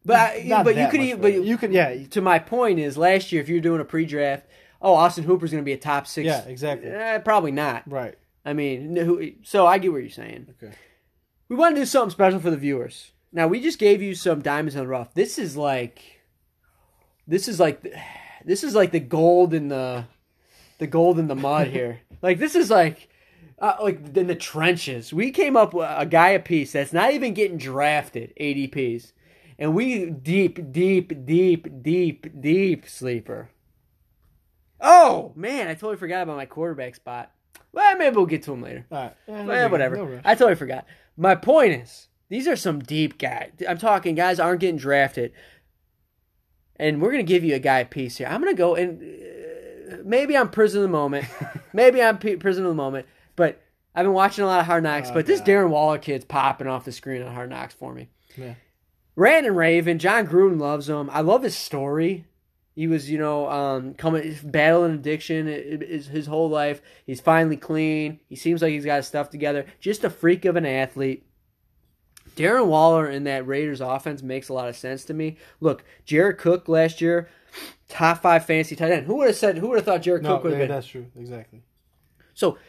[0.06, 3.32] but I, but you could even, but you could yeah to my point is last
[3.32, 4.46] year if you're doing a pre-draft,
[4.82, 6.26] oh Austin Hooper's going to be a top six.
[6.26, 7.84] yeah exactly Eh, probably not.
[7.92, 10.54] right I mean, so I get what you're saying.
[10.64, 10.74] okay
[11.50, 13.12] We want to do something special for the viewers.
[13.34, 15.14] Now we just gave you some diamonds in the rough.
[15.14, 16.22] This is like,
[17.28, 17.84] this is like,
[18.46, 20.06] this is like the gold in the,
[20.80, 22.00] the gold in the mud here.
[22.22, 23.10] like this is like,
[23.60, 25.14] uh, like in the trenches.
[25.14, 29.14] We came up with a guy a piece that's not even getting drafted ADPs,
[29.58, 33.50] and we deep, deep, deep, deep, deep sleeper.
[34.80, 37.32] Oh man, I totally forgot about my quarterback spot.
[37.72, 38.86] Well, maybe we'll get to him later.
[38.92, 39.96] all right yeah, no whatever.
[39.98, 40.22] no.
[40.24, 40.86] I totally forgot.
[41.16, 43.52] My point is, these are some deep guys.
[43.68, 45.32] I'm talking guys aren't getting drafted,
[46.76, 48.28] and we're gonna give you a guy a piece here.
[48.28, 51.26] I'm gonna go and uh, maybe I'm prison of the moment,
[51.74, 53.62] maybe I'm p- prison of the moment, but
[53.96, 55.10] I've been watching a lot of Hard Knocks.
[55.10, 55.48] Oh, but this God.
[55.48, 58.10] Darren Waller kid's popping off the screen on Hard Knocks for me.
[58.36, 58.56] Yeah.
[59.16, 61.10] Rand and Raven, Jon Gruden loves him.
[61.12, 62.26] I love his story.
[62.76, 66.80] He was, you know, um, coming battling addiction his whole life.
[67.08, 68.20] He's finally clean.
[68.30, 69.66] He seems like he's got his stuff together.
[69.80, 71.26] Just a freak of an athlete.
[72.36, 75.38] Darren Waller in that Raiders offense makes a lot of sense to me.
[75.60, 77.30] Look, Jared Cook last year,
[77.90, 79.08] top five fantasy tight end.
[79.08, 79.58] Who would have said?
[79.58, 80.76] Who would have thought Jared No, Cook would have yeah, been?
[80.76, 81.08] that's true.
[81.16, 81.64] Exactly.
[82.36, 82.60] So,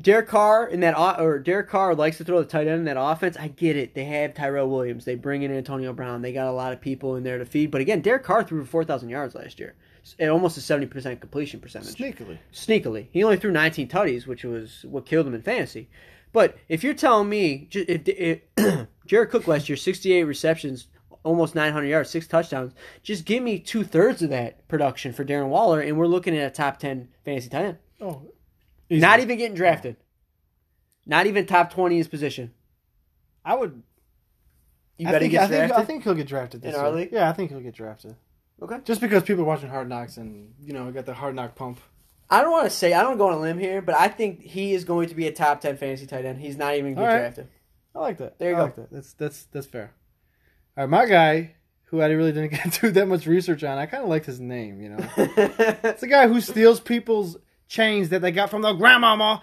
[0.00, 3.00] Derek Carr in that or Derek Carr likes to throw the tight end in that
[3.00, 3.36] offense.
[3.36, 3.94] I get it.
[3.94, 5.04] They have Tyrell Williams.
[5.04, 6.22] They bring in Antonio Brown.
[6.22, 7.70] They got a lot of people in there to feed.
[7.70, 9.74] But again, Derek Carr threw for four thousand yards last year,
[10.18, 11.94] at almost a seventy percent completion percentage.
[11.94, 12.38] Sneakily.
[12.52, 15.88] Sneakily, he only threw nineteen tutties, which was what killed him in fantasy.
[16.32, 20.88] But if you're telling me, if, if Jared Cook last year, sixty-eight receptions,
[21.22, 25.24] almost nine hundred yards, six touchdowns, just give me two thirds of that production for
[25.24, 27.78] Darren Waller, and we're looking at a top ten fantasy tight end.
[28.00, 28.22] Oh,
[29.00, 29.96] Not even getting drafted.
[31.06, 32.52] Not even top twenty in his position.
[33.44, 33.82] I would.
[34.98, 35.82] You I better think, get I think, drafted.
[35.82, 36.96] I think he'll get drafted this In our year.
[36.96, 37.08] league?
[37.12, 38.14] Yeah, I think he'll get drafted.
[38.60, 38.76] Okay.
[38.84, 41.80] Just because people are watching Hard Knocks and you know got the Hard Knock pump.
[42.30, 44.42] I don't want to say I don't go on a limb here, but I think
[44.42, 46.38] he is going to be a top ten fantasy tight end.
[46.40, 47.20] He's not even going to All get right.
[47.34, 47.48] drafted.
[47.94, 48.38] I like that.
[48.38, 48.64] There you I go.
[48.64, 48.90] like that.
[48.92, 49.92] That's that's that's fair.
[50.76, 51.54] All right, my guy,
[51.86, 54.38] who I really didn't get to that much research on, I kind of liked his
[54.40, 54.80] name.
[54.80, 57.36] You know, it's the guy who steals people's
[57.72, 59.40] chains that they got from their grandmama,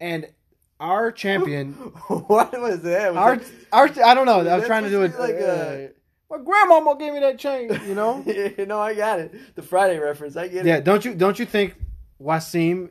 [0.00, 0.26] and
[0.80, 1.72] our champion,
[2.08, 3.12] what was that?
[3.14, 4.40] Was our that- our I don't know.
[4.48, 5.90] I was trying to do it like a-
[6.30, 7.68] my grandmama gave me that chain.
[7.86, 8.22] You know.
[8.58, 9.54] you know, I got it.
[9.56, 10.36] The Friday reference.
[10.36, 10.76] I get Yeah, it.
[10.78, 10.80] Yeah.
[10.80, 11.74] Don't you don't you think
[12.22, 12.90] Wasim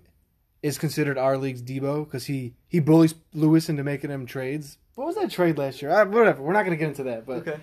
[0.62, 4.78] is considered our league's Deebo because he he bullies Lewis into making him trades?
[4.96, 5.90] What was that trade last year?
[5.92, 6.42] I, whatever.
[6.44, 7.58] We're not going to get into that, but Okay.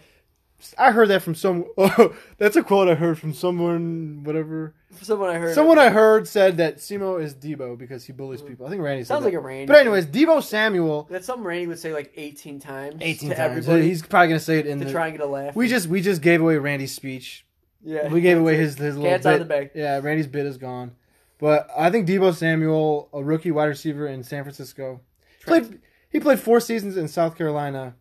[0.79, 1.67] I heard that from some.
[1.77, 4.23] Oh, that's a quote I heard from someone.
[4.25, 4.75] Whatever.
[5.03, 5.55] Someone I heard.
[5.55, 8.49] Someone I heard said that Simo is Deebo because he bullies hmm.
[8.49, 8.67] people.
[8.67, 9.29] I think Randy said Sounds that.
[9.29, 9.67] like a Randy.
[9.67, 12.97] But anyways, Deebo Samuel, That's something Randy would say like 18 times.
[13.01, 13.69] eighteen to times.
[13.69, 14.93] Everybody He's probably going to say it in to the.
[14.93, 15.55] try and get a laugh.
[15.55, 17.45] we just we just gave away Randy's speech.
[17.83, 18.09] yeah.
[18.09, 19.29] We gave away his his little Cat's bit.
[19.29, 19.71] out of the bag.
[19.75, 20.93] Yeah, Randy's bit is gone.
[21.39, 25.01] But I think Deebo Samuel, a rookie wide receiver in San Francisco,
[25.45, 25.81] played.
[26.09, 27.95] He played four seasons in South Carolina,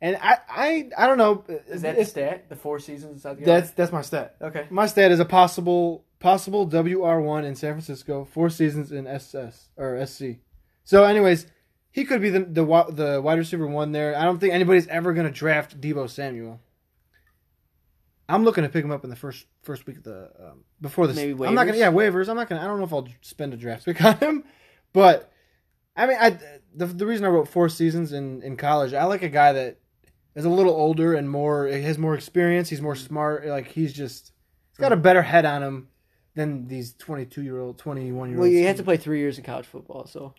[0.00, 1.44] and I I I don't know.
[1.68, 2.48] Is that the stat?
[2.48, 3.60] The four seasons in South Carolina?
[3.60, 4.36] that's that's my stat.
[4.40, 4.66] okay.
[4.70, 9.70] My stat is a possible possible WR one in San Francisco, four seasons in SS
[9.76, 10.38] or SC.
[10.84, 11.46] So, anyways,
[11.90, 14.16] he could be the the the wide receiver one there.
[14.16, 16.60] I don't think anybody's ever going to draft Deebo Samuel.
[18.28, 21.06] I'm looking to pick him up in the first first week of the um, before
[21.06, 21.14] the.
[21.14, 21.80] Maybe I'm not gonna waivers?
[21.80, 22.28] yeah waivers.
[22.28, 22.60] I'm not gonna.
[22.60, 24.44] I don't know if I'll spend a draft pick on him,
[24.92, 25.32] but
[25.96, 26.38] I mean I
[26.74, 28.92] the the reason I wrote four seasons in in college.
[28.92, 29.78] I like a guy that
[30.38, 32.68] is a little older and more He has more experience.
[32.68, 33.46] He's more smart.
[33.46, 34.32] Like he's just
[34.70, 35.88] he's got a better head on him
[36.34, 38.40] than these 22 year old, 21 year old.
[38.42, 40.34] Well, you have to play three years in college football, so.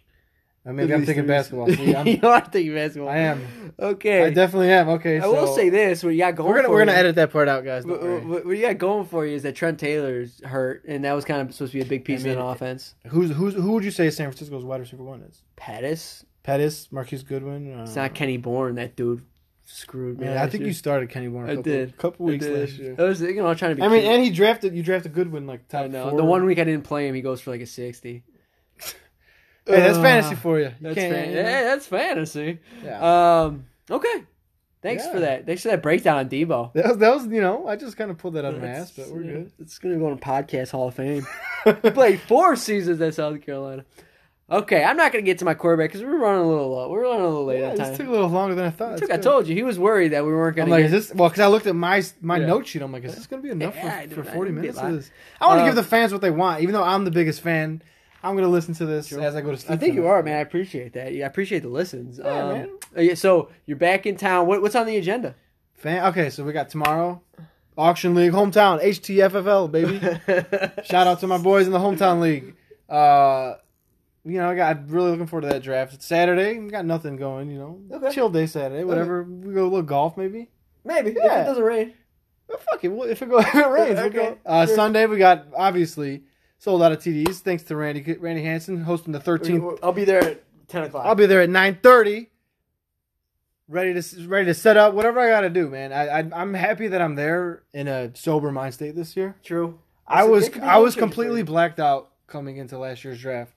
[0.65, 1.47] Uh, maybe I'm thinking years.
[1.49, 1.67] basketball.
[1.69, 3.09] See, I'm, you are thinking basketball.
[3.09, 3.73] I am.
[3.79, 4.25] Okay.
[4.25, 4.89] I definitely am.
[4.89, 6.97] Okay, I will say this: what you got going we're gonna for we're gonna you-
[6.97, 7.85] edit that part out, guys.
[7.85, 11.13] What, what, what you got going for you is that Trent Taylor's hurt, and that
[11.13, 12.93] was kind of supposed to be a big piece I mean, of the offense.
[13.07, 15.43] Who's who's who would you say San Francisco's wide receiver one is?
[15.55, 16.25] Pettis.
[16.43, 17.79] Pettis, Marquise Goodwin.
[17.79, 18.75] Uh, It's not Kenny Bourne.
[18.75, 19.23] That dude
[19.71, 20.25] screwed me.
[20.25, 20.67] Man, I think year.
[20.69, 21.27] you started Kenny.
[21.27, 21.97] A I couple, did.
[21.97, 22.59] couple weeks did.
[22.59, 22.95] last year.
[22.97, 23.81] I was, you know, trying to be.
[23.83, 24.13] I mean, cute.
[24.13, 26.17] and he drafted you drafted Goodwin like top I know four.
[26.17, 28.23] the one week I didn't play him, he goes for like a sixty.
[29.65, 30.65] Hey, that's Uh, fantasy for you.
[30.65, 31.13] You That's can't.
[31.13, 32.59] fan- yeah, that's fantasy.
[32.83, 33.41] yeah.
[33.43, 33.65] Um.
[33.91, 34.23] Okay.
[34.81, 35.11] Thanks Yeah.
[35.11, 35.45] for that.
[35.45, 36.73] Thanks for that breakdown on Deebo.
[36.73, 38.67] that was that was you know I just kind of pulled that out of my
[38.67, 39.51] ass, but we're good.
[39.59, 41.27] It's gonna go in podcast Hall of Fame.
[41.65, 43.85] he played four seasons at South Carolina.
[44.51, 46.89] Okay, I'm not gonna get to my quarterback because we're running a little low.
[46.89, 47.97] We're running a little late Yeah, on this time.
[47.97, 48.97] took a little longer than I thought.
[48.97, 50.71] Took- I told you he was worried that we weren't I'm gonna.
[50.71, 51.29] like, get, is this well?
[51.29, 52.47] Because I looked at my my Yeah.
[52.47, 52.81] note sheet.
[52.81, 55.11] I'm like, is this going to be enough Yeah, for, for 40 minutes of this?
[55.39, 57.41] I want to Uh, give the fans what they want, even though I'm the biggest
[57.41, 57.83] fan.
[58.23, 59.21] I'm going to listen to this Sure.
[59.21, 59.71] as I go to sleep.
[59.71, 60.35] I think you are, man.
[60.37, 61.13] I appreciate that.
[61.13, 62.17] Yeah, I appreciate the listens.
[62.19, 62.69] Yeah, um, man.
[62.97, 64.45] uh, yeah, So you're back in town.
[64.47, 65.35] What, what's on the agenda?
[65.75, 66.03] Fan.
[66.07, 67.21] Okay, so we got tomorrow,
[67.77, 69.99] auction league, hometown, HTFFL, baby.
[70.83, 72.55] Shout out to my boys in the hometown league.
[72.89, 73.55] Uh,
[74.29, 75.93] you know, I got I'm really looking forward to that draft.
[75.93, 76.59] It's Saturday.
[76.59, 77.49] We got nothing going.
[77.49, 78.11] You know, Okay.
[78.11, 78.83] chill day Saturday.
[78.83, 79.23] Whatever.
[79.23, 80.49] We go a little golf maybe.
[80.83, 81.41] Maybe yeah.
[81.41, 81.93] if it doesn't rain.
[82.47, 82.87] Well, fuck it.
[82.89, 84.37] Well, If it, go, if it rains, we'll Okay, go.
[84.45, 84.75] Uh, sure.
[84.75, 86.23] Sunday we got obviously
[86.57, 89.79] sold out of TDs thanks to Randy Randy Hansen hosting the 13th.
[89.83, 91.05] I'll be there at ten o'clock.
[91.05, 92.27] I'll be there at 9:30,
[93.67, 95.93] ready to ready to set up whatever I got to do, man.
[95.93, 99.35] I, I I'm happy that I'm there in a sober mind state this year.
[99.43, 99.79] True.
[100.07, 102.77] I was it could be I was game changer for completely blacked out coming into
[102.77, 103.53] last year's draft.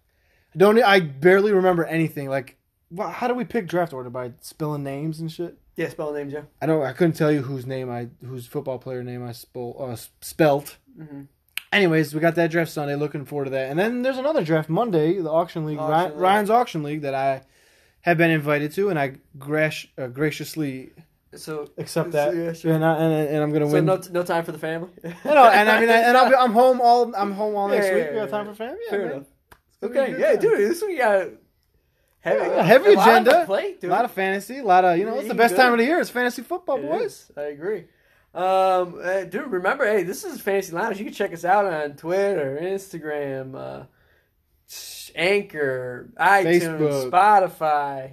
[0.54, 2.28] I don't I barely remember anything.
[2.28, 2.56] Like,
[2.98, 5.56] how do we pick draft order by spelling names and shit?
[5.76, 6.42] Yeah, spelling names, yeah.
[6.60, 6.82] I don't.
[6.82, 10.76] I couldn't tell you whose name I whose football player name I spell, uh, spelt.
[10.98, 11.22] Mm-hmm.
[11.72, 12.94] Anyways, we got that draft Sunday.
[12.96, 13.70] Looking forward to that.
[13.70, 16.20] And then there's another draft Monday, the auction league, Auction Ryan, league.
[16.20, 17.42] Ryan's auction league that I
[18.02, 20.90] have been invited to, and I grac- uh, graciously
[21.34, 22.72] So accept so, that, yeah, sure.
[22.74, 23.86] and, I, and, and I'm gonna So win.
[23.86, 24.90] no, no time for the family.
[25.02, 27.68] You know, and I mean, I, and I'll be, I'm home all I'm home all
[27.68, 28.04] next Yeah, week.
[28.04, 28.52] yeah, We got yeah, time yeah.
[28.52, 28.78] for family.
[28.84, 29.12] Yeah, Fair man.
[29.12, 29.26] enough.
[29.82, 31.28] Okay, yeah, dude, this week got
[32.20, 33.74] heavy, Yeah, heavy a lot agenda.
[33.80, 33.90] dude.
[33.90, 35.18] A lot of fantasy, a lot of you know.
[35.18, 35.62] It's the best good.
[35.62, 35.98] time of the year.
[36.00, 37.02] It's fantasy football, It boys.
[37.04, 37.30] is.
[37.36, 37.84] I agree.
[38.34, 40.98] Um, uh, dude, remember, hey, this is Fantasy Lounge.
[40.98, 43.84] You can check us out on Twitter, Instagram, uh,
[45.14, 47.10] Anchor, iTunes, Facebook.
[47.10, 48.12] Spotify.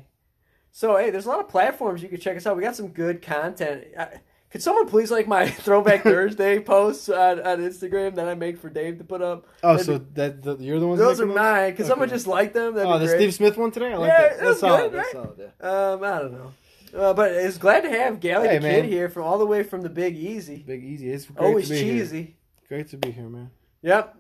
[0.72, 2.58] So, hey, there's a lot of platforms you can check us out.
[2.58, 3.86] We got some good content.
[3.98, 4.08] Uh,
[4.52, 8.70] could someone please like my Throwback Thursday posts on, on Instagram that I make for
[8.70, 9.46] Dave to put up?
[9.64, 11.00] Oh, That'd so be- that the, you're the ones.
[11.00, 11.76] those are mine.
[11.76, 12.74] Could someone just like them?
[12.76, 13.08] That'd Oh, the.
[13.08, 13.94] Steve Smith one today.
[13.94, 14.38] I like Yeah, that.
[14.40, 14.92] that That's solid.
[14.92, 15.24] good, That's right?
[15.24, 15.52] solid.
[15.62, 15.92] Yeah.
[15.92, 16.52] Um, I don't know.
[16.92, 18.82] Uh, but it's glad to have Gally Hey, the man.
[18.82, 20.58] Kid here from all the way from the Big Easy.
[20.66, 21.12] Big easy.
[21.12, 22.18] It's great Always to be cheesy.
[22.24, 22.34] here.
[22.68, 23.52] Great to be here, man.
[23.84, 24.16] Yep.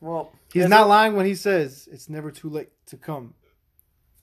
[0.00, 3.34] Well, He's not a- lying when he says it's never too late to come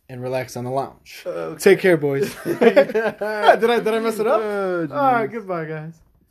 [0.10, 1.24] and relax on the lounge.
[1.26, 2.34] Uh, Take care, boys.
[2.44, 4.42] did I did I mess it up?
[4.42, 6.00] Oh, All right, goodbye, guys.